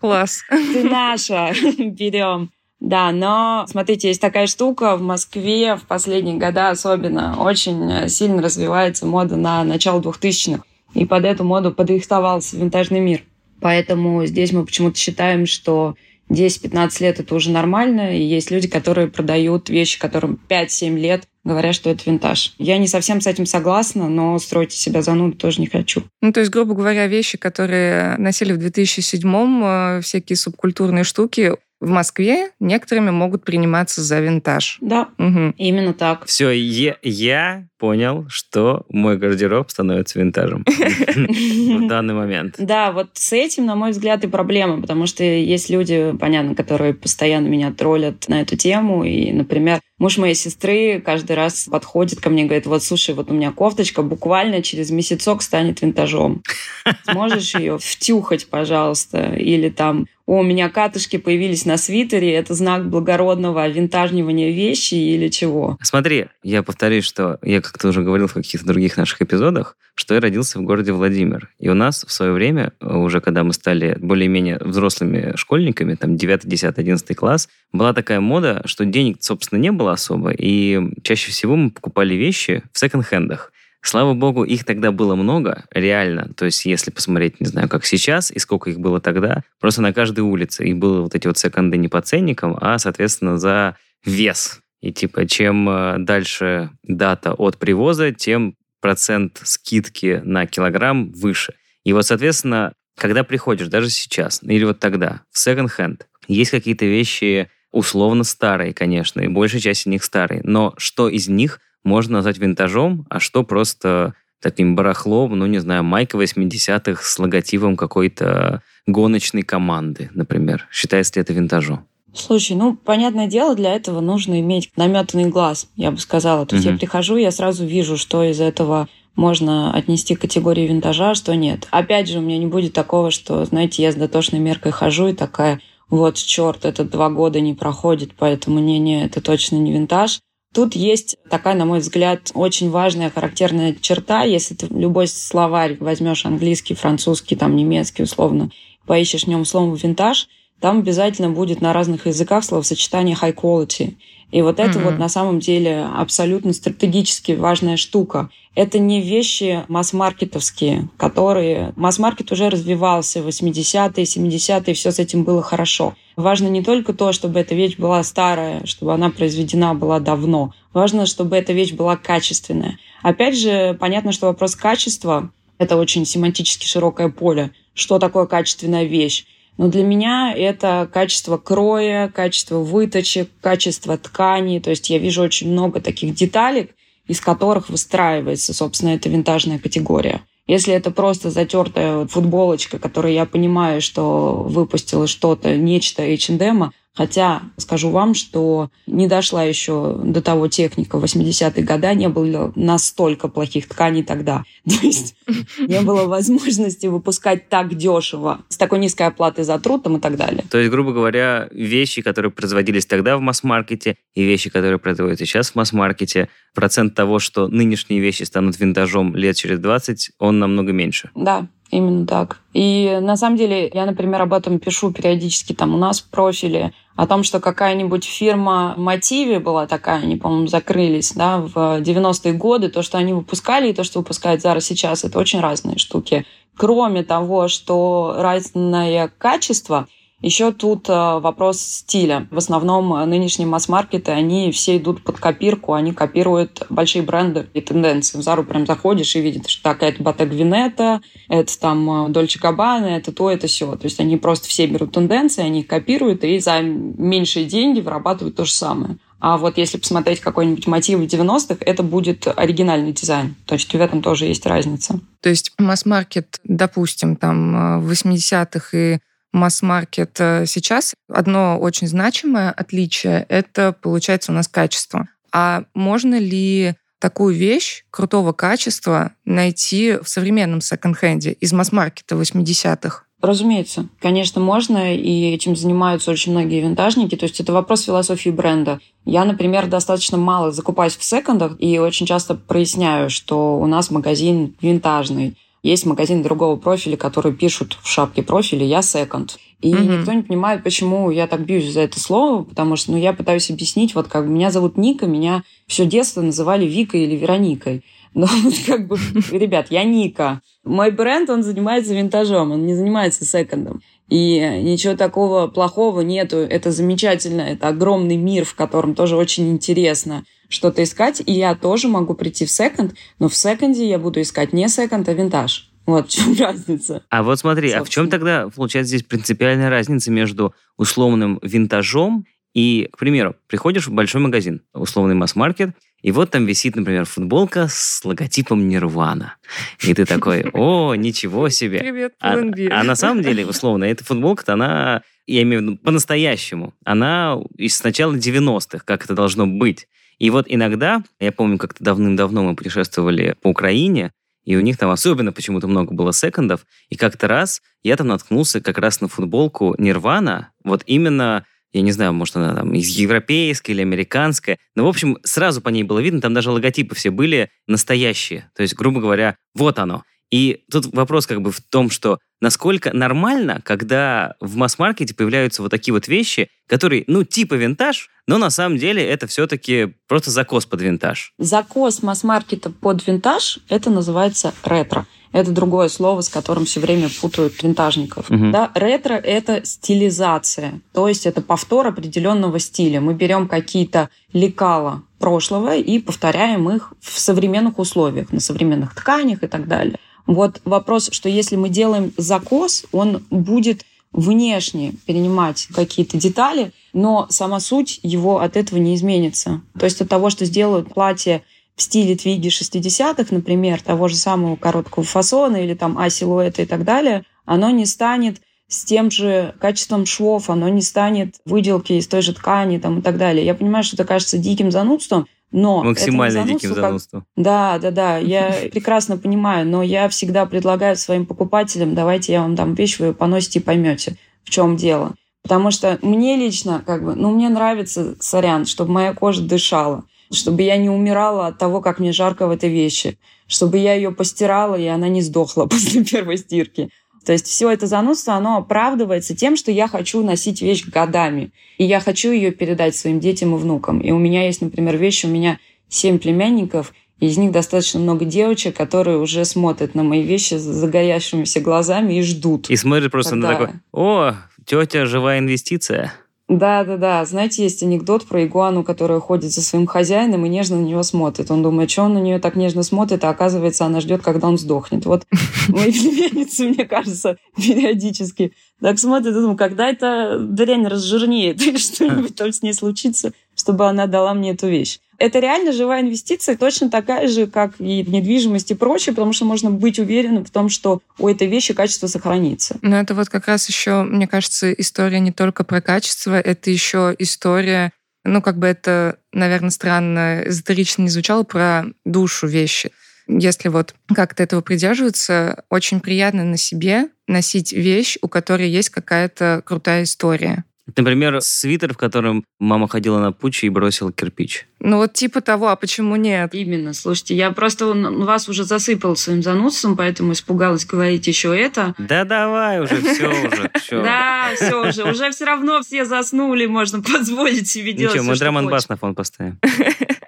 Класс. 0.00 0.42
ты 0.48 0.84
наша, 0.84 1.52
берем. 1.78 2.50
Да, 2.82 3.12
но 3.12 3.64
смотрите, 3.68 4.08
есть 4.08 4.20
такая 4.20 4.48
штука 4.48 4.96
в 4.96 5.02
Москве 5.02 5.76
в 5.76 5.82
последние 5.82 6.36
года 6.36 6.70
особенно 6.70 7.40
очень 7.40 7.88
э, 7.88 8.08
сильно 8.08 8.42
развивается 8.42 9.06
мода 9.06 9.36
на 9.36 9.62
начало 9.62 10.00
2000-х. 10.00 10.64
И 10.92 11.06
под 11.06 11.24
эту 11.24 11.44
моду 11.44 11.70
подрихтовался 11.70 12.56
винтажный 12.56 12.98
мир. 12.98 13.22
Поэтому 13.60 14.26
здесь 14.26 14.52
мы 14.52 14.66
почему-то 14.66 14.98
считаем, 14.98 15.46
что 15.46 15.94
10-15 16.28 17.02
лет 17.04 17.20
это 17.20 17.34
уже 17.36 17.52
нормально, 17.52 18.16
и 18.18 18.20
есть 18.20 18.50
люди, 18.50 18.66
которые 18.66 19.06
продают 19.06 19.68
вещи, 19.68 20.00
которым 20.00 20.40
5-7 20.48 20.98
лет, 20.98 21.28
говоря, 21.44 21.72
что 21.72 21.88
это 21.88 22.02
винтаж. 22.06 22.54
Я 22.58 22.78
не 22.78 22.88
совсем 22.88 23.20
с 23.20 23.28
этим 23.28 23.46
согласна, 23.46 24.08
но 24.08 24.36
строить 24.40 24.72
себя 24.72 25.02
зануду 25.02 25.36
тоже 25.36 25.60
не 25.60 25.68
хочу. 25.68 26.02
Ну, 26.20 26.32
то 26.32 26.40
есть, 26.40 26.50
грубо 26.50 26.74
говоря, 26.74 27.06
вещи, 27.06 27.38
которые 27.38 28.16
носили 28.16 28.52
в 28.52 28.58
2007-м, 28.58 29.98
э, 29.98 30.00
всякие 30.02 30.36
субкультурные 30.36 31.04
штуки, 31.04 31.52
в 31.82 31.88
Москве 31.88 32.50
некоторыми 32.60 33.10
могут 33.10 33.44
приниматься 33.44 34.02
за 34.02 34.20
винтаж. 34.20 34.78
Да, 34.80 35.08
Мгм. 35.18 35.54
именно 35.58 35.92
так. 35.92 36.24
Все, 36.26 36.50
я, 36.50 36.96
я 37.02 37.66
понял, 37.78 38.26
что 38.28 38.84
мой 38.88 39.18
гардероб 39.18 39.68
становится 39.68 40.20
винтажем 40.20 40.64
в 41.16 41.88
данный 41.88 42.14
момент. 42.14 42.54
Да, 42.58 42.92
вот 42.92 43.08
с 43.14 43.32
этим, 43.32 43.66
на 43.66 43.74
мой 43.74 43.90
взгляд, 43.90 44.22
и 44.22 44.28
проблема, 44.28 44.80
потому 44.80 45.06
что 45.06 45.24
есть 45.24 45.68
люди, 45.70 46.14
понятно, 46.20 46.54
которые 46.54 46.94
постоянно 46.94 47.48
меня 47.48 47.72
троллят 47.72 48.28
на 48.28 48.40
эту 48.42 48.56
тему. 48.56 49.02
И, 49.04 49.32
например, 49.32 49.80
муж 49.98 50.18
моей 50.18 50.34
сестры 50.36 51.00
каждый 51.04 51.34
раз 51.34 51.68
подходит 51.70 52.20
ко 52.20 52.30
мне 52.30 52.44
и 52.44 52.46
говорит, 52.46 52.66
вот, 52.66 52.84
слушай, 52.84 53.14
вот 53.16 53.30
у 53.30 53.34
меня 53.34 53.50
кофточка 53.50 54.02
буквально 54.02 54.62
через 54.62 54.90
месяцок 54.92 55.42
станет 55.42 55.82
винтажом. 55.82 56.42
Сможешь 57.04 57.54
ее 57.56 57.78
втюхать, 57.78 58.46
пожалуйста? 58.48 59.34
Или 59.34 59.68
там, 59.68 60.06
у 60.38 60.42
меня 60.42 60.68
катышки 60.68 61.18
появились 61.18 61.66
на 61.66 61.76
свитере, 61.76 62.34
это 62.34 62.54
знак 62.54 62.88
благородного 62.88 63.68
винтажнивания 63.68 64.50
вещи 64.50 64.94
или 64.94 65.28
чего? 65.28 65.78
Смотри, 65.82 66.26
я 66.42 66.62
повторюсь, 66.62 67.04
что 67.04 67.38
я 67.42 67.60
как-то 67.60 67.88
уже 67.88 68.02
говорил 68.02 68.28
в 68.28 68.34
каких-то 68.34 68.66
других 68.66 68.96
наших 68.96 69.22
эпизодах, 69.22 69.76
что 69.94 70.14
я 70.14 70.20
родился 70.20 70.58
в 70.58 70.62
городе 70.62 70.92
Владимир. 70.92 71.50
И 71.58 71.68
у 71.68 71.74
нас 71.74 72.04
в 72.06 72.12
свое 72.12 72.32
время, 72.32 72.72
уже 72.80 73.20
когда 73.20 73.44
мы 73.44 73.52
стали 73.52 73.96
более-менее 74.00 74.58
взрослыми 74.60 75.36
школьниками, 75.36 75.94
там 75.94 76.16
9, 76.16 76.46
10, 76.46 76.78
11 76.78 77.16
класс, 77.16 77.48
была 77.72 77.92
такая 77.92 78.20
мода, 78.20 78.62
что 78.64 78.84
денег, 78.84 79.18
собственно, 79.20 79.58
не 79.58 79.70
было 79.70 79.92
особо, 79.92 80.30
и 80.30 80.80
чаще 81.02 81.30
всего 81.30 81.56
мы 81.56 81.70
покупали 81.70 82.14
вещи 82.14 82.62
в 82.72 82.78
секонд-хендах. 82.78 83.51
Слава 83.82 84.14
богу, 84.14 84.44
их 84.44 84.64
тогда 84.64 84.92
было 84.92 85.16
много, 85.16 85.64
реально. 85.72 86.32
То 86.36 86.44
есть, 86.44 86.64
если 86.64 86.92
посмотреть, 86.92 87.40
не 87.40 87.46
знаю, 87.46 87.68
как 87.68 87.84
сейчас 87.84 88.30
и 88.30 88.38
сколько 88.38 88.70
их 88.70 88.78
было 88.78 89.00
тогда, 89.00 89.42
просто 89.60 89.82
на 89.82 89.92
каждой 89.92 90.20
улице. 90.20 90.64
И 90.64 90.72
было 90.72 91.02
вот 91.02 91.16
эти 91.16 91.26
вот 91.26 91.36
секонды 91.36 91.76
не 91.76 91.88
по 91.88 92.00
ценникам, 92.00 92.56
а, 92.60 92.78
соответственно, 92.78 93.38
за 93.38 93.76
вес. 94.04 94.60
И 94.80 94.92
типа, 94.92 95.26
чем 95.26 95.68
э, 95.68 95.96
дальше 95.98 96.70
дата 96.84 97.32
от 97.34 97.58
привоза, 97.58 98.12
тем 98.12 98.56
процент 98.80 99.40
скидки 99.44 100.20
на 100.24 100.46
килограмм 100.46 101.12
выше. 101.12 101.54
И 101.84 101.92
вот, 101.92 102.06
соответственно, 102.06 102.74
когда 102.96 103.24
приходишь, 103.24 103.68
даже 103.68 103.90
сейчас, 103.90 104.40
или 104.42 104.64
вот 104.64 104.78
тогда, 104.78 105.22
в 105.30 105.38
секонд-хенд, 105.38 106.06
есть 106.28 106.50
какие-то 106.50 106.84
вещи 106.84 107.48
условно 107.72 108.22
старые, 108.22 108.74
конечно, 108.74 109.20
и 109.20 109.28
большая 109.28 109.60
часть 109.60 109.82
из 109.82 109.86
них 109.86 110.04
старые. 110.04 110.42
Но 110.44 110.74
что 110.76 111.08
из 111.08 111.28
них 111.28 111.58
можно 111.84 112.14
назвать 112.14 112.38
винтажом, 112.38 113.06
а 113.10 113.20
что 113.20 113.42
просто 113.42 114.14
таким 114.40 114.74
барахлом, 114.74 115.38
ну, 115.38 115.46
не 115.46 115.58
знаю, 115.58 115.84
майка 115.84 116.18
80-х 116.18 117.02
с 117.02 117.18
логотипом 117.18 117.76
какой-то 117.76 118.62
гоночной 118.86 119.42
команды, 119.42 120.10
например. 120.14 120.66
Считается 120.70 121.14
ли 121.14 121.22
это 121.22 121.32
винтажом? 121.32 121.86
Слушай, 122.14 122.56
ну, 122.56 122.76
понятное 122.76 123.26
дело, 123.26 123.54
для 123.54 123.74
этого 123.74 124.00
нужно 124.00 124.40
иметь 124.40 124.70
наметанный 124.76 125.30
глаз, 125.30 125.68
я 125.76 125.90
бы 125.90 125.98
сказала. 125.98 126.44
То 126.44 126.56
есть 126.56 126.66
Мгм. 126.66 126.74
я 126.74 126.78
прихожу, 126.80 127.16
я 127.16 127.30
сразу 127.30 127.64
вижу, 127.64 127.96
что 127.96 128.22
из 128.22 128.40
этого 128.40 128.88
можно 129.14 129.72
отнести 129.74 130.14
к 130.14 130.20
категории 130.22 130.66
винтажа, 130.66 131.10
а 131.10 131.14
что 131.14 131.34
нет. 131.34 131.68
Опять 131.70 132.08
же, 132.08 132.18
у 132.18 132.22
меня 132.22 132.38
не 132.38 132.46
будет 132.46 132.72
такого, 132.72 133.10
что, 133.10 133.44
знаете, 133.44 133.82
я 133.82 133.92
с 133.92 133.94
дотошной 133.94 134.40
меркой 134.40 134.72
хожу 134.72 135.08
и 135.08 135.12
такая, 135.14 135.60
вот, 135.88 136.16
черт, 136.16 136.64
это 136.64 136.84
два 136.84 137.10
года 137.10 137.40
не 137.40 137.54
проходит, 137.54 138.12
поэтому 138.18 138.58
не-не, 138.58 139.04
это 139.04 139.20
точно 139.20 139.56
не 139.56 139.72
винтаж. 139.72 140.20
Тут 140.52 140.74
есть 140.74 141.16
такая, 141.30 141.54
на 141.54 141.64
мой 141.64 141.78
взгляд, 141.78 142.30
очень 142.34 142.70
важная 142.70 143.10
характерная 143.10 143.74
черта. 143.80 144.22
Если 144.24 144.54
ты 144.54 144.66
любой 144.66 145.08
словарь 145.08 145.78
возьмешь 145.80 146.26
английский, 146.26 146.74
французский, 146.74 147.36
там, 147.36 147.56
немецкий, 147.56 148.02
условно, 148.02 148.50
поищешь 148.86 149.24
в 149.24 149.28
нем 149.28 149.44
слово 149.46 149.74
«винтаж», 149.74 150.28
там 150.60 150.78
обязательно 150.78 151.30
будет 151.30 151.60
на 151.60 151.72
разных 151.72 152.06
языках 152.06 152.44
словосочетание 152.44 153.16
high 153.20 153.34
quality. 153.34 153.96
И 154.32 154.40
вот 154.40 154.58
это 154.58 154.78
mm-hmm. 154.78 154.84
вот 154.84 154.98
на 154.98 155.08
самом 155.08 155.40
деле 155.40 155.86
абсолютно 155.94 156.54
стратегически 156.54 157.32
важная 157.32 157.76
штука. 157.76 158.30
Это 158.54 158.78
не 158.78 159.00
вещи 159.00 159.64
масс-маркетовские, 159.68 160.88
которые... 160.96 161.72
Масс-маркет 161.76 162.32
уже 162.32 162.48
развивался 162.48 163.22
в 163.22 163.28
80-е, 163.28 164.04
70-е, 164.04 164.74
все 164.74 164.90
с 164.90 164.98
этим 164.98 165.24
было 165.24 165.42
хорошо. 165.42 165.94
Важно 166.16 166.48
не 166.48 166.62
только 166.62 166.94
то, 166.94 167.12
чтобы 167.12 167.40
эта 167.40 167.54
вещь 167.54 167.76
была 167.76 168.02
старая, 168.02 168.64
чтобы 168.64 168.94
она 168.94 169.10
произведена 169.10 169.74
была 169.74 170.00
давно. 170.00 170.52
Важно, 170.72 171.06
чтобы 171.06 171.36
эта 171.36 171.52
вещь 171.52 171.72
была 171.72 171.96
качественная. 171.96 172.78
Опять 173.02 173.38
же, 173.38 173.76
понятно, 173.78 174.12
что 174.12 174.26
вопрос 174.26 174.56
качества— 174.56 175.30
это 175.58 175.76
очень 175.76 176.06
семантически 176.06 176.66
широкое 176.66 177.10
поле. 177.10 177.52
Что 177.74 177.98
такое 177.98 178.26
качественная 178.26 178.84
вещь? 178.84 179.26
Но 179.62 179.68
для 179.68 179.84
меня 179.84 180.34
это 180.36 180.90
качество 180.92 181.36
кроя, 181.36 182.08
качество 182.08 182.56
выточек, 182.58 183.30
качество 183.40 183.96
ткани. 183.96 184.58
То 184.58 184.70
есть 184.70 184.90
я 184.90 184.98
вижу 184.98 185.22
очень 185.22 185.52
много 185.52 185.80
таких 185.80 186.16
деталек, 186.16 186.74
из 187.06 187.20
которых 187.20 187.68
выстраивается, 187.68 188.54
собственно, 188.54 188.88
эта 188.90 189.08
винтажная 189.08 189.60
категория. 189.60 190.22
Если 190.48 190.74
это 190.74 190.90
просто 190.90 191.30
затертая 191.30 192.08
футболочка, 192.08 192.80
которая 192.80 193.12
я 193.12 193.24
понимаю, 193.24 193.80
что 193.80 194.42
выпустила 194.42 195.06
что-то, 195.06 195.56
нечто 195.56 196.02
H&M, 196.02 196.72
Хотя 196.94 197.42
скажу 197.56 197.90
вам, 197.90 198.14
что 198.14 198.70
не 198.86 199.06
дошла 199.06 199.44
еще 199.44 199.98
до 200.04 200.20
того 200.20 200.48
техника 200.48 200.98
80-е 200.98 201.64
годы, 201.64 201.94
не 201.94 202.08
было 202.08 202.52
настолько 202.54 203.28
плохих 203.28 203.66
тканей 203.66 204.02
тогда. 204.02 204.44
То 204.68 204.86
есть 204.86 205.16
не 205.58 205.80
было 205.80 206.06
возможности 206.06 206.86
выпускать 206.86 207.48
так 207.48 207.74
дешево, 207.74 208.40
с 208.48 208.58
такой 208.58 208.78
низкой 208.78 209.06
оплатой 209.06 209.44
за 209.44 209.58
труд 209.58 209.84
там 209.84 209.96
и 209.96 210.00
так 210.00 210.16
далее. 210.16 210.44
То 210.50 210.58
есть, 210.58 210.70
грубо 210.70 210.92
говоря, 210.92 211.48
вещи, 211.50 212.02
которые 212.02 212.30
производились 212.30 212.84
тогда 212.84 213.16
в 213.16 213.20
масс-маркете, 213.20 213.96
и 214.14 214.22
вещи, 214.24 214.50
которые 214.50 214.78
производятся 214.78 215.24
сейчас 215.24 215.50
в 215.50 215.54
масс-маркете, 215.54 216.28
процент 216.54 216.94
того, 216.94 217.18
что 217.18 217.48
нынешние 217.48 218.00
вещи 218.00 218.24
станут 218.24 218.58
винтажом 218.60 219.16
лет 219.16 219.36
через 219.36 219.58
20, 219.58 220.10
он 220.18 220.38
намного 220.38 220.72
меньше. 220.72 221.10
Да, 221.14 221.46
Именно 221.72 222.06
так. 222.06 222.38
И 222.52 222.98
на 223.00 223.16
самом 223.16 223.38
деле 223.38 223.70
я, 223.72 223.86
например, 223.86 224.20
об 224.20 224.34
этом 224.34 224.58
пишу 224.58 224.92
периодически 224.92 225.54
там 225.54 225.74
у 225.74 225.78
нас 225.78 226.02
в 226.02 226.10
профиле, 226.10 226.74
о 226.96 227.06
том, 227.06 227.22
что 227.22 227.40
какая-нибудь 227.40 228.04
фирма 228.04 228.74
Мотиве 228.76 229.38
была 229.38 229.66
такая, 229.66 230.02
они, 230.02 230.16
по-моему, 230.16 230.46
закрылись 230.46 231.12
да, 231.12 231.38
в 231.38 231.80
90-е 231.80 232.32
годы. 232.32 232.68
То, 232.68 232.82
что 232.82 232.98
они 232.98 233.12
выпускали, 233.12 233.70
и 233.70 233.74
то, 233.74 233.84
что 233.84 234.00
выпускают 234.00 234.42
зараз 234.42 234.64
сейчас, 234.64 235.04
это 235.04 235.18
очень 235.18 235.40
разные 235.40 235.78
штуки. 235.78 236.26
Кроме 236.56 237.02
того, 237.02 237.48
что 237.48 238.14
разное 238.18 239.10
качество– 239.18 239.88
еще 240.22 240.52
тут 240.52 240.88
э, 240.88 240.92
вопрос 240.92 241.60
стиля. 241.60 242.28
В 242.30 242.38
основном 242.38 242.94
э, 242.94 243.04
нынешние 243.04 243.48
масс-маркеты, 243.48 244.12
они 244.12 244.52
все 244.52 244.76
идут 244.76 245.02
под 245.02 245.18
копирку, 245.18 245.72
они 245.72 245.92
копируют 245.92 246.64
большие 246.70 247.02
бренды 247.02 247.48
и 247.54 247.60
тенденции. 247.60 248.18
В 248.18 248.22
Зару 248.22 248.44
прям 248.44 248.64
заходишь 248.64 249.16
и 249.16 249.20
видишь, 249.20 249.50
что 249.50 249.64
так, 249.64 249.82
это 249.82 250.00
Bottega 250.00 250.30
Veneta, 250.30 251.00
это 251.28 251.58
там 251.58 252.06
э, 252.06 252.26
Габбана, 252.40 252.86
это 252.86 253.10
то, 253.10 253.30
это 253.30 253.48
все. 253.48 253.74
То 253.74 253.84
есть 253.84 253.98
они 253.98 254.16
просто 254.16 254.48
все 254.48 254.66
берут 254.66 254.92
тенденции, 254.92 255.42
они 255.42 255.60
их 255.60 255.66
копируют 255.66 256.22
и 256.22 256.38
за 256.38 256.60
меньшие 256.60 257.44
деньги 257.44 257.80
вырабатывают 257.80 258.36
то 258.36 258.44
же 258.44 258.52
самое. 258.52 258.98
А 259.18 259.38
вот 259.38 259.58
если 259.58 259.78
посмотреть 259.78 260.20
какой-нибудь 260.20 260.66
мотив 260.66 260.98
в 260.98 261.02
90-х, 261.02 261.56
это 261.60 261.82
будет 261.82 262.26
оригинальный 262.26 262.92
дизайн. 262.92 263.36
То 263.46 263.54
есть 263.54 263.72
в 263.72 263.80
этом 263.80 264.02
тоже 264.02 264.26
есть 264.26 264.46
разница. 264.46 265.00
То 265.20 265.28
есть 265.28 265.52
масс-маркет, 265.58 266.40
допустим, 266.44 267.14
там 267.16 267.80
в 267.80 267.90
80-х 267.90 268.76
и 268.76 268.98
масс-маркет 269.32 270.16
э, 270.20 270.46
сейчас, 270.46 270.94
одно 271.08 271.58
очень 271.58 271.86
значимое 271.86 272.50
отличие— 272.50 273.24
это, 273.28 273.72
получается, 273.72 274.32
у 274.32 274.34
нас 274.34 274.48
качество. 274.48 275.08
А 275.32 275.64
можно 275.74 276.18
ли 276.18 276.74
такую 277.00 277.34
вещь 277.34 277.84
крутого 277.90 278.32
качества 278.32 279.12
найти 279.24 279.98
в 280.00 280.08
современном 280.08 280.60
секонд-хенде 280.60 281.32
из 281.32 281.52
масс-маркета 281.52 282.14
80-х? 282.14 283.04
Разумеется, 283.22 283.86
конечно, 284.00 284.40
можно, 284.40 284.96
и 284.96 285.32
этим 285.32 285.54
занимаются 285.54 286.10
очень 286.10 286.32
многие 286.32 286.60
винтажники. 286.60 287.14
То 287.14 287.26
есть 287.26 287.38
это 287.38 287.52
вопрос 287.52 287.84
философии 287.84 288.30
бренда. 288.30 288.80
Я, 289.04 289.24
например, 289.24 289.68
достаточно 289.68 290.18
мало 290.18 290.50
закупаюсь 290.50 290.96
в 290.96 291.04
секондах 291.04 291.52
и 291.60 291.78
очень 291.78 292.04
часто 292.04 292.34
проясняю, 292.34 293.10
что 293.10 293.58
у 293.58 293.66
нас 293.66 293.92
магазин 293.92 294.56
винтажный. 294.60 295.36
Есть 295.62 295.86
магазины 295.86 296.24
другого 296.24 296.56
профиля, 296.56 296.96
которые 296.96 297.34
пишут 297.34 297.78
в 297.80 297.88
шапке 297.88 298.22
профиля 298.22 298.66
«Я 298.66 298.82
секонд». 298.82 299.38
И 299.60 299.72
mm-hmm. 299.72 299.98
никто 299.98 300.12
не 300.12 300.22
понимает, 300.22 300.64
почему 300.64 301.12
я 301.12 301.28
так 301.28 301.44
бьюсь 301.44 301.72
за 301.72 301.82
это 301.82 302.00
слово, 302.00 302.42
потому 302.42 302.74
что 302.74 302.90
ну, 302.90 302.98
я 302.98 303.12
пытаюсь 303.12 303.48
объяснить, 303.48 303.94
вот 303.94 304.08
как 304.08 304.26
меня 304.26 304.50
зовут 304.50 304.76
Ника, 304.76 305.06
меня 305.06 305.44
все 305.68 305.86
детство 305.86 306.20
называли 306.20 306.66
Викой 306.66 307.04
или 307.04 307.14
Вероникой. 307.14 307.84
Но 308.14 308.26
вот 308.26 308.54
как 308.66 308.88
бы, 308.88 308.96
ребят, 309.30 309.68
я 309.70 309.84
Ника. 309.84 310.42
Мой 310.64 310.90
бренд, 310.90 311.30
он 311.30 311.42
занимается 311.42 311.94
винтажом, 311.94 312.50
он 312.50 312.66
не 312.66 312.74
занимается 312.74 313.24
секондом. 313.24 313.82
И 314.08 314.38
ничего 314.62 314.94
такого 314.94 315.46
плохого 315.46 316.02
нету. 316.02 316.36
Это 316.38 316.70
замечательно, 316.70 317.42
это 317.42 317.68
огромный 317.68 318.16
мир, 318.16 318.44
в 318.44 318.54
котором 318.54 318.94
тоже 318.94 319.16
очень 319.16 319.50
интересно 319.50 320.24
что-то 320.48 320.82
искать, 320.82 321.22
и 321.24 321.32
я 321.32 321.54
тоже 321.54 321.88
могу 321.88 322.14
прийти 322.14 322.44
в 322.44 322.50
секонд, 322.50 322.94
но 323.18 323.28
в 323.28 323.34
секонде 323.34 323.88
я 323.88 323.98
буду 323.98 324.20
искать 324.20 324.52
не 324.52 324.68
секонд, 324.68 325.08
а 325.08 325.14
винтаж. 325.14 325.70
Вот 325.86 326.08
в 326.08 326.10
чем 326.10 326.34
разница. 326.38 327.02
А 327.08 327.22
вот 327.22 327.38
смотри, 327.38 327.68
Собственно. 327.68 327.82
а 327.82 327.84
в 327.84 327.88
чем 327.88 328.10
тогда 328.10 328.48
получается 328.54 328.88
здесь 328.88 329.02
принципиальная 329.02 329.70
разница 329.70 330.10
между 330.10 330.54
условным 330.76 331.38
винтажом 331.42 332.26
и, 332.54 332.88
к 332.92 332.98
примеру, 332.98 333.34
приходишь 333.46 333.88
в 333.88 333.92
большой 333.92 334.20
магазин, 334.20 334.62
условный 334.74 335.14
масс-маркет, 335.14 335.70
и 336.02 336.10
вот 336.10 336.30
там 336.30 336.44
висит, 336.46 336.74
например, 336.76 337.04
футболка 337.04 337.68
с 337.68 338.04
логотипом 338.04 338.68
Нирвана. 338.68 339.36
И 339.82 339.94
ты 339.94 340.04
такой, 340.04 340.44
о, 340.52 340.94
ничего 340.94 341.48
себе. 341.48 341.78
Привет, 341.78 342.14
а, 342.20 342.34
а 342.34 342.82
на 342.82 342.96
самом 342.96 343.22
деле, 343.22 343.46
условно, 343.46 343.84
эта 343.84 344.04
футболка-то, 344.04 344.54
она, 344.54 345.02
я 345.26 345.42
имею 345.42 345.60
в 345.60 345.64
виду, 345.64 345.76
по-настоящему, 345.76 346.74
она 346.84 347.38
из 347.56 347.82
начала 347.84 348.14
90-х, 348.14 348.82
как 348.84 349.04
это 349.04 349.14
должно 349.14 349.46
быть. 349.46 349.86
И 350.18 350.30
вот 350.30 350.46
иногда, 350.48 351.02
я 351.20 351.32
помню, 351.32 351.56
как-то 351.58 351.82
давным-давно 351.84 352.42
мы 352.42 352.56
путешествовали 352.56 353.36
по 353.40 353.48
Украине, 353.48 354.12
и 354.44 354.56
у 354.56 354.60
них 354.60 354.76
там 354.76 354.90
особенно 354.90 355.32
почему-то 355.32 355.68
много 355.68 355.94
было 355.94 356.12
секондов. 356.12 356.66
И 356.88 356.96
как-то 356.96 357.28
раз 357.28 357.62
я 357.84 357.96
там 357.96 358.08
наткнулся 358.08 358.60
как 358.60 358.78
раз 358.78 359.00
на 359.00 359.06
футболку 359.06 359.76
Нирвана, 359.78 360.50
вот 360.64 360.82
именно 360.86 361.44
я 361.72 361.82
не 361.82 361.92
знаю, 361.92 362.12
может, 362.12 362.36
она 362.36 362.54
там 362.54 362.72
из 362.74 362.88
европейской 362.88 363.70
или 363.70 363.80
американская. 363.80 364.58
Но, 364.74 364.84
в 364.84 364.88
общем, 364.88 365.18
сразу 365.22 365.60
по 365.60 365.70
ней 365.70 365.82
было 365.82 366.00
видно, 366.00 366.20
там 366.20 366.34
даже 366.34 366.50
логотипы 366.50 366.94
все 366.94 367.10
были 367.10 367.50
настоящие. 367.66 368.50
То 368.54 368.62
есть, 368.62 368.74
грубо 368.74 369.00
говоря, 369.00 369.36
вот 369.54 369.78
оно. 369.78 370.04
И 370.30 370.64
тут 370.70 370.86
вопрос 370.94 371.26
как 371.26 371.42
бы 371.42 371.52
в 371.52 371.60
том, 371.60 371.90
что 371.90 372.18
насколько 372.40 372.92
нормально, 372.94 373.60
когда 373.64 374.34
в 374.40 374.56
масс-маркете 374.56 375.14
появляются 375.14 375.62
вот 375.62 375.70
такие 375.70 375.92
вот 375.92 376.08
вещи, 376.08 376.48
которые, 376.66 377.04
ну, 377.06 377.22
типа 377.22 377.54
винтаж, 377.54 378.08
но 378.26 378.38
на 378.38 378.50
самом 378.50 378.78
деле 378.78 379.04
это 379.04 379.26
все-таки 379.26 379.94
просто 380.08 380.30
закос 380.30 380.64
под 380.64 380.80
винтаж. 380.80 381.34
Закос 381.38 382.02
масс-маркета 382.02 382.70
под 382.70 383.06
винтаж— 383.06 383.58
это 383.68 383.90
называется 383.90 384.54
ретро. 384.64 385.06
Это 385.32 385.50
другое 385.50 385.88
слово, 385.88 386.20
с 386.20 386.28
которым 386.28 386.66
все 386.66 386.80
время 386.80 387.08
путают 387.20 387.62
винтажников. 387.62 388.30
Угу. 388.30 388.50
Да, 388.50 388.70
ретро— 388.74 389.14
это 389.14 389.64
стилизация, 389.64 390.80
то 390.92 391.08
есть 391.08 391.26
это 391.26 391.40
повтор 391.40 391.86
определенного 391.86 392.58
стиля. 392.58 393.00
Мы 393.00 393.14
берем 393.14 393.48
какие-то 393.48 394.10
лекала 394.32 395.02
прошлого 395.18 395.76
и 395.76 395.98
повторяем 395.98 396.68
их 396.70 396.92
в 397.00 397.18
современных 397.18 397.78
условиях, 397.78 398.32
на 398.32 398.40
современных 398.40 398.94
тканях 398.94 399.42
и 399.42 399.46
так 399.46 399.68
далее. 399.68 399.98
Вот 400.26 400.60
вопрос, 400.64 401.08
что 401.12 401.28
если 401.28 401.56
мы 401.56 401.68
делаем 401.68 402.12
закос, 402.16 402.84
он 402.92 403.24
будет 403.30 403.84
внешне 404.12 404.94
перенимать 405.06 405.68
какие-то 405.74 406.18
детали, 406.18 406.72
но 406.92 407.26
сама 407.30 407.60
суть 407.60 407.98
его 408.02 408.40
от 408.40 408.56
этого 408.56 408.78
не 408.78 408.94
изменится. 408.94 409.62
То 409.78 409.86
есть 409.86 410.00
от 410.00 410.08
того, 410.08 410.30
что 410.30 410.44
сделают 410.44 410.92
платье 410.92 411.42
в 411.76 411.82
стиле 411.82 412.16
твиги 412.16 412.48
60-х, 412.48 413.26
например, 413.30 413.80
того 413.80 414.08
же 414.08 414.16
самого 414.16 414.56
короткого 414.56 415.04
фасона 415.04 415.56
или 415.56 415.74
там 415.74 415.98
А-силуэта 415.98 416.62
и 416.62 416.66
так 416.66 416.84
далее, 416.84 417.24
оно 417.44 417.70
не 417.70 417.86
станет 417.86 418.40
с 418.68 418.84
тем 418.84 419.10
же 419.10 419.54
качеством 419.60 420.06
швов, 420.06 420.48
оно 420.48 420.68
не 420.68 420.80
станет 420.80 421.36
выделки 421.44 421.92
из 421.94 422.06
той 422.06 422.22
же 422.22 422.32
ткани 422.32 422.78
там, 422.78 423.00
и 423.00 423.02
так 423.02 423.18
далее. 423.18 423.44
Я 423.44 423.54
понимаю, 423.54 423.84
что 423.84 423.96
это 423.96 424.04
кажется 424.04 424.38
диким 424.38 424.70
занудством, 424.70 425.26
но 425.50 425.82
Максимально 425.82 426.44
диким 426.44 426.74
занудством. 426.74 427.20
Как... 427.20 427.44
Да, 427.44 427.78
да, 427.78 427.90
да, 427.90 428.16
я 428.16 428.54
прекрасно 428.72 429.18
понимаю, 429.18 429.66
но 429.66 429.82
я 429.82 430.08
всегда 430.08 430.46
предлагаю 430.46 430.96
своим 430.96 431.26
покупателям, 431.26 431.94
давайте 431.94 432.32
я 432.32 432.40
вам 432.40 432.54
дам 432.54 432.74
вещь, 432.74 432.98
вы 432.98 433.06
ее 433.06 433.14
поносите 433.14 433.58
и 433.58 433.62
поймете, 433.62 434.16
в 434.44 434.50
чем 434.50 434.76
дело. 434.76 435.14
Потому 435.42 435.70
что 435.70 435.98
мне 436.02 436.36
лично, 436.36 436.82
как 436.86 437.04
бы, 437.04 437.14
ну, 437.14 437.32
мне 437.32 437.48
нравится, 437.48 438.14
сорян, 438.20 438.64
чтобы 438.64 438.92
моя 438.92 439.12
кожа 439.12 439.42
дышала, 439.42 440.04
чтобы 440.32 440.62
я 440.62 440.76
не 440.76 440.90
умирала 440.90 441.46
от 441.46 441.58
того, 441.58 441.80
как 441.80 441.98
мне 441.98 442.12
жарко 442.12 442.46
в 442.46 442.50
этой 442.50 442.70
вещи, 442.70 443.18
чтобы 443.46 443.78
я 443.78 443.94
ее 443.94 444.12
постирала, 444.12 444.74
и 444.76 444.86
она 444.86 445.08
не 445.08 445.22
сдохла 445.22 445.66
после 445.70 446.04
первой 446.04 446.38
стирки. 446.38 446.90
То 447.24 447.32
есть 447.32 447.46
все 447.46 447.70
это 447.70 447.86
занудство, 447.86 448.34
оно 448.34 448.56
оправдывается 448.56 449.36
тем, 449.36 449.56
что 449.56 449.70
я 449.70 449.86
хочу 449.86 450.24
носить 450.24 450.60
вещь 450.60 450.84
годами. 450.86 451.52
И 451.78 451.84
я 451.84 452.00
хочу 452.00 452.32
ее 452.32 452.50
передать 452.50 452.96
своим 452.96 453.20
детям 453.20 453.54
и 453.54 453.58
внукам. 453.58 454.00
И 454.00 454.10
у 454.10 454.18
меня 454.18 454.44
есть, 454.46 454.60
например, 454.60 454.96
вещи, 454.96 455.26
у 455.26 455.28
меня 455.28 455.60
семь 455.88 456.18
племянников, 456.18 456.92
и 457.20 457.26
из 457.26 457.38
них 457.38 457.52
достаточно 457.52 458.00
много 458.00 458.24
девочек, 458.24 458.76
которые 458.76 459.18
уже 459.18 459.44
смотрят 459.44 459.94
на 459.94 460.02
мои 460.02 460.22
вещи 460.22 460.54
с 460.54 460.62
загорящимися 460.62 461.60
глазами 461.60 462.14
и 462.14 462.22
ждут. 462.22 462.68
И 462.68 462.74
смотрят 462.76 463.12
просто 463.12 463.32
Когда- 463.32 463.48
на 463.48 463.54
такой, 463.58 463.74
о, 463.92 464.34
тетя, 464.66 465.06
живая 465.06 465.38
инвестиция. 465.38 466.12
Да, 466.58 466.84
да, 466.84 466.98
да. 466.98 467.24
Знаете, 467.24 467.62
есть 467.62 467.82
анекдот 467.82 468.26
про 468.26 468.44
игуану, 468.44 468.84
которая 468.84 469.20
ходит 469.20 469.52
за 469.52 469.62
своим 469.62 469.86
хозяином 469.86 470.44
и 470.44 470.50
нежно 470.50 470.76
на 470.76 470.84
него 470.84 471.02
смотрит. 471.02 471.50
Он 471.50 471.62
думает, 471.62 471.90
что 471.90 472.02
он 472.02 472.12
на 472.12 472.18
нее 472.18 472.38
так 472.38 472.56
нежно 472.56 472.82
смотрит, 472.82 473.24
а 473.24 473.30
оказывается, 473.30 473.86
она 473.86 474.00
ждет, 474.00 474.20
когда 474.22 474.48
он 474.48 474.58
сдохнет. 474.58 475.06
Вот 475.06 475.26
мои 475.68 475.90
племянницы, 475.90 476.68
мне 476.68 476.84
кажется, 476.84 477.38
периодически 477.56 478.52
так 478.82 478.98
смотрят 478.98 479.34
и 479.34 479.40
думают, 479.40 479.58
когда 479.58 479.88
эта 479.88 480.38
дрянь 480.38 480.86
разжирнеет 480.86 481.62
или 481.62 481.76
что-нибудь 481.78 482.34
там 482.34 482.52
с 482.52 482.62
ней 482.62 482.74
случится, 482.74 483.32
чтобы 483.56 483.88
она 483.88 484.06
дала 484.06 484.34
мне 484.34 484.50
эту 484.50 484.68
вещь. 484.68 485.00
Это 485.18 485.38
реально 485.38 485.72
живая 485.72 486.00
инвестиция, 486.02 486.56
точно 486.56 486.90
такая 486.90 487.28
же, 487.28 487.46
как 487.46 487.72
и 487.78 488.02
в 488.02 488.10
недвижимости 488.10 488.72
и 488.72 488.76
прочее, 488.76 489.14
потому 489.14 489.32
что 489.32 489.44
можно 489.44 489.70
быть 489.70 489.98
уверенным 489.98 490.44
в 490.44 490.50
том, 490.50 490.68
что 490.68 491.00
у 491.18 491.28
этой 491.28 491.46
вещи 491.46 491.74
качество 491.74 492.06
сохранится. 492.06 492.76
Но 492.82 492.98
это 492.98 493.14
вот 493.14 493.28
как 493.28 493.46
раз 493.46 493.68
еще, 493.68 494.02
мне 494.02 494.26
кажется, 494.26 494.72
история 494.72 495.20
не 495.20 495.32
только 495.32 495.64
про 495.64 495.80
качество, 495.80 496.40
это 496.40 496.70
еще 496.70 497.14
история, 497.18 497.92
ну, 498.24 498.40
как 498.42 498.58
бы 498.58 498.66
это, 498.66 499.18
наверное, 499.32 499.70
странно, 499.70 500.42
эзотерично 500.46 501.02
не 501.02 501.08
звучало, 501.08 501.42
про 501.42 501.84
душу 502.04 502.46
вещи. 502.46 502.90
Если 503.28 503.68
вот 503.68 503.94
как-то 504.14 504.42
этого 504.42 504.60
придерживаться, 504.60 505.64
очень 505.70 506.00
приятно 506.00 506.44
на 506.44 506.56
себе 506.56 507.08
носить 507.28 507.72
вещь, 507.72 508.18
у 508.20 508.28
которой 508.28 508.68
есть 508.68 508.90
какая-то 508.90 509.62
крутая 509.64 510.02
история. 510.02 510.64
Например, 510.96 511.40
свитер, 511.40 511.94
в 511.94 511.96
котором 511.96 512.44
мама 512.58 512.88
ходила 512.88 513.20
на 513.20 513.32
пучи 513.32 513.66
и 513.66 513.68
бросила 513.68 514.12
кирпич. 514.12 514.66
Ну 514.80 514.96
вот 514.96 515.12
типа 515.12 515.40
того, 515.40 515.68
а 515.68 515.76
почему 515.76 516.16
нет? 516.16 516.52
Именно, 516.54 516.92
слушайте, 516.92 517.36
я 517.36 517.52
просто 517.52 517.86
вас 517.86 518.48
уже 518.48 518.64
засыпал 518.64 519.14
своим 519.14 519.42
занудством, 519.42 519.96
поэтому 519.96 520.32
испугалась 520.32 520.84
говорить 520.84 521.26
еще 521.28 521.56
это. 521.56 521.94
Да 521.98 522.24
давай 522.24 522.80
уже, 522.80 523.00
все 523.00 523.28
уже, 523.28 523.70
все. 523.80 524.02
Да, 524.02 524.50
все 524.56 524.88
уже, 524.88 525.04
уже 525.04 525.30
все 525.30 525.44
равно 525.44 525.82
все 525.82 526.04
заснули, 526.04 526.66
можно 526.66 527.00
позволить 527.00 527.68
себе 527.68 527.92
делать 527.92 528.14
Ничего, 528.14 528.24
мы 528.24 528.34
всё, 528.34 528.44
что 528.44 528.52
драм 528.52 528.66
бас 528.66 528.88
на 528.88 528.96
фон 528.96 529.14
поставим. 529.14 529.60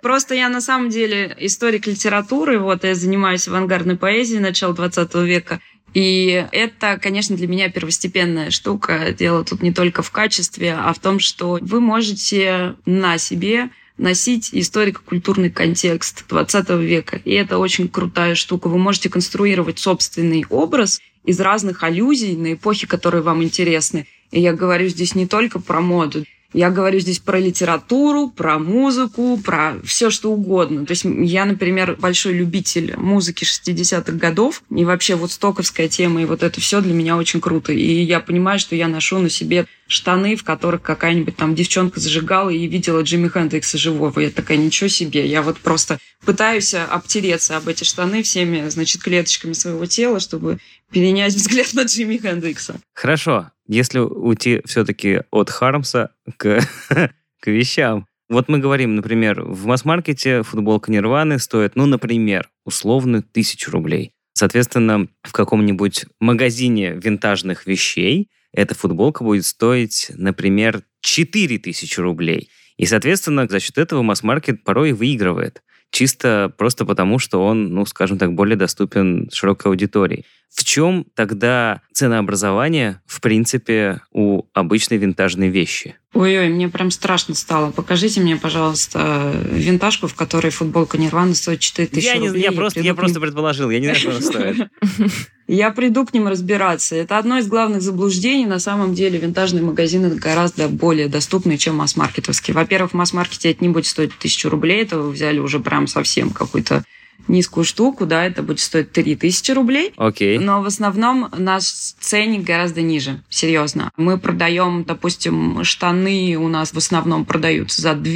Просто 0.02 0.34
я 0.34 0.48
на 0.48 0.60
самом 0.60 0.90
деле 0.90 1.34
историк 1.40 1.86
литературы, 1.86 2.58
вот 2.58 2.84
я 2.84 2.94
занимаюсь 2.94 3.48
авангардной 3.48 3.96
поэзией 3.96 4.38
начала 4.38 4.74
20 4.74 5.14
века. 5.14 5.60
И 5.94 6.46
это, 6.50 6.98
конечно, 7.00 7.36
для 7.36 7.46
меня 7.46 7.70
первостепенная 7.70 8.50
штука. 8.50 9.14
Дело 9.16 9.44
тут 9.44 9.62
не 9.62 9.72
только 9.72 10.02
в 10.02 10.10
качестве, 10.10 10.74
а 10.74 10.92
в 10.92 10.98
том, 10.98 11.20
что 11.20 11.58
вы 11.62 11.80
можете 11.80 12.74
на 12.84 13.16
себе 13.16 13.70
носить 13.96 14.50
историко-культурный 14.52 15.50
контекст 15.50 16.24
20 16.28 16.68
века. 16.80 17.20
И 17.24 17.32
это 17.32 17.58
очень 17.58 17.88
крутая 17.88 18.34
штука. 18.34 18.68
Вы 18.68 18.78
можете 18.78 19.08
конструировать 19.08 19.78
собственный 19.78 20.44
образ 20.50 21.00
из 21.24 21.40
разных 21.40 21.84
аллюзий 21.84 22.36
на 22.36 22.54
эпохи, 22.54 22.88
которые 22.88 23.22
вам 23.22 23.44
интересны. 23.44 24.06
И 24.32 24.40
я 24.40 24.52
говорю 24.52 24.88
здесь 24.88 25.14
не 25.14 25.28
только 25.28 25.60
про 25.60 25.80
моду. 25.80 26.24
Я 26.54 26.70
говорю 26.70 27.00
здесь 27.00 27.18
про 27.18 27.40
литературу, 27.40 28.30
про 28.30 28.60
музыку, 28.60 29.40
про 29.44 29.74
все 29.84 30.10
что 30.10 30.30
угодно. 30.32 30.86
То 30.86 30.92
есть 30.92 31.04
я, 31.04 31.44
например, 31.44 31.96
большой 31.98 32.34
любитель 32.34 32.94
музыки 32.96 33.44
60-х 33.44 34.12
годов, 34.12 34.62
и 34.70 34.84
вообще 34.84 35.16
вот 35.16 35.32
стоковская 35.32 35.88
тема, 35.88 36.22
и 36.22 36.24
вот 36.24 36.44
это 36.44 36.60
все 36.60 36.80
для 36.80 36.94
меня 36.94 37.16
очень 37.16 37.40
круто. 37.40 37.72
И 37.72 38.02
я 38.02 38.20
понимаю, 38.20 38.60
что 38.60 38.76
я 38.76 38.86
ношу 38.86 39.18
на 39.18 39.30
себе 39.30 39.66
штаны, 39.88 40.36
в 40.36 40.44
которых 40.44 40.82
какая-нибудь 40.82 41.36
там 41.36 41.56
девчонка 41.56 41.98
зажигала 41.98 42.50
и 42.50 42.68
видела 42.68 43.02
Джимми 43.02 43.28
Хендрикса 43.28 43.76
живого. 43.76 44.20
Я 44.20 44.30
такая, 44.30 44.56
ничего 44.56 44.86
себе. 44.86 45.26
Я 45.26 45.42
вот 45.42 45.58
просто 45.58 45.98
пытаюсь 46.24 46.72
обтереться 46.74 47.56
об 47.56 47.66
эти 47.66 47.82
штаны 47.82 48.22
всеми, 48.22 48.68
значит, 48.68 49.02
клеточками 49.02 49.54
своего 49.54 49.86
тела, 49.86 50.20
чтобы 50.20 50.58
перенять 50.92 51.34
взгляд 51.34 51.74
на 51.74 51.82
Джимми 51.82 52.16
Хендрикса. 52.16 52.80
Хорошо, 52.94 53.50
если 53.66 53.98
уйти 53.98 54.60
все-таки 54.64 55.22
от 55.30 55.50
Хармса 55.50 56.10
к, 56.36 56.60
к 57.40 57.46
вещам. 57.46 58.06
Вот 58.28 58.48
мы 58.48 58.58
говорим, 58.58 58.94
например, 58.94 59.42
в 59.42 59.66
масс-маркете 59.66 60.42
футболка 60.42 60.90
Нирваны 60.90 61.38
стоит, 61.38 61.76
ну, 61.76 61.86
например, 61.86 62.48
условно, 62.64 63.22
тысячу 63.22 63.70
рублей. 63.70 64.12
Соответственно, 64.32 65.08
в 65.22 65.32
каком-нибудь 65.32 66.06
магазине 66.20 66.92
винтажных 66.92 67.66
вещей 67.66 68.28
эта 68.52 68.74
футболка 68.74 69.22
будет 69.22 69.44
стоить, 69.44 70.10
например, 70.14 70.82
4000 71.00 72.00
рублей. 72.00 72.48
И, 72.76 72.86
соответственно, 72.86 73.46
за 73.48 73.60
счет 73.60 73.78
этого 73.78 74.02
масс-маркет 74.02 74.64
порой 74.64 74.92
выигрывает. 74.92 75.62
Чисто 75.94 76.52
просто 76.58 76.84
потому, 76.84 77.20
что 77.20 77.46
он, 77.46 77.72
ну, 77.72 77.86
скажем 77.86 78.18
так, 78.18 78.34
более 78.34 78.56
доступен 78.56 79.30
широкой 79.32 79.70
аудитории. 79.70 80.24
В 80.52 80.64
чем 80.64 81.06
тогда 81.14 81.82
ценообразование, 81.92 83.00
в 83.06 83.20
принципе, 83.20 84.00
у 84.10 84.42
обычной 84.54 84.96
винтажной 84.96 85.50
вещи? 85.50 85.94
Ой-ой, 86.14 86.48
мне 86.48 86.68
прям 86.68 86.92
страшно 86.92 87.34
стало. 87.34 87.72
Покажите 87.72 88.20
мне, 88.20 88.36
пожалуйста, 88.36 89.32
винтажку, 89.50 90.06
в 90.06 90.14
которой 90.14 90.50
футболка 90.50 90.96
Нирваны 90.96 91.34
стоит 91.34 91.58
4000 91.58 92.04
Я, 92.06 92.16
не, 92.18 92.28
рублей. 92.28 92.42
я, 92.44 92.52
просто, 92.52 92.80
я 92.80 92.94
просто 92.94 93.14
ним- 93.18 93.22
предположил, 93.22 93.68
я 93.70 93.80
не 93.80 93.86
знаю, 93.86 93.98
что 93.98 94.10
она 94.10 94.20
стоит. 94.20 94.68
Я 95.46 95.70
приду 95.72 96.06
к 96.06 96.14
ним 96.14 96.26
разбираться. 96.26 96.96
Это 96.96 97.18
одно 97.18 97.36
из 97.36 97.48
главных 97.48 97.82
заблуждений. 97.82 98.46
На 98.46 98.58
самом 98.58 98.94
деле 98.94 99.18
винтажные 99.18 99.62
магазины 99.62 100.08
гораздо 100.14 100.68
более 100.68 101.06
доступны, 101.08 101.58
чем 101.58 101.76
масс-маркетовские. 101.76 102.54
Во-первых, 102.54 102.92
в 102.92 102.94
масс-маркете 102.94 103.50
это 103.50 103.62
не 103.62 103.68
будет 103.68 103.84
стоить 103.84 104.16
тысячу 104.18 104.48
рублей. 104.48 104.80
Это 104.80 104.98
вы 104.98 105.10
взяли 105.10 105.40
уже 105.40 105.60
прям 105.60 105.86
совсем 105.86 106.30
какую-то 106.30 106.82
низкую 107.28 107.64
штуку, 107.64 108.06
да, 108.06 108.24
это 108.24 108.42
будет 108.42 108.60
стоить 108.60 108.92
3000 108.92 109.52
рублей. 109.52 109.92
Окей. 109.96 110.38
Но 110.38 110.62
в 110.62 110.66
основном 110.66 111.28
наш 111.36 111.64
ценник 111.64 112.44
гораздо 112.44 112.82
ниже, 112.82 113.22
серьезно. 113.28 113.90
Мы 113.96 114.18
продаем, 114.18 114.84
допустим, 114.84 115.64
штаны 115.64 116.36
у 116.36 116.48
нас 116.48 116.72
в 116.72 116.78
основном 116.78 117.24
продаются 117.24 117.82
за 117.82 117.94
2 117.94 118.12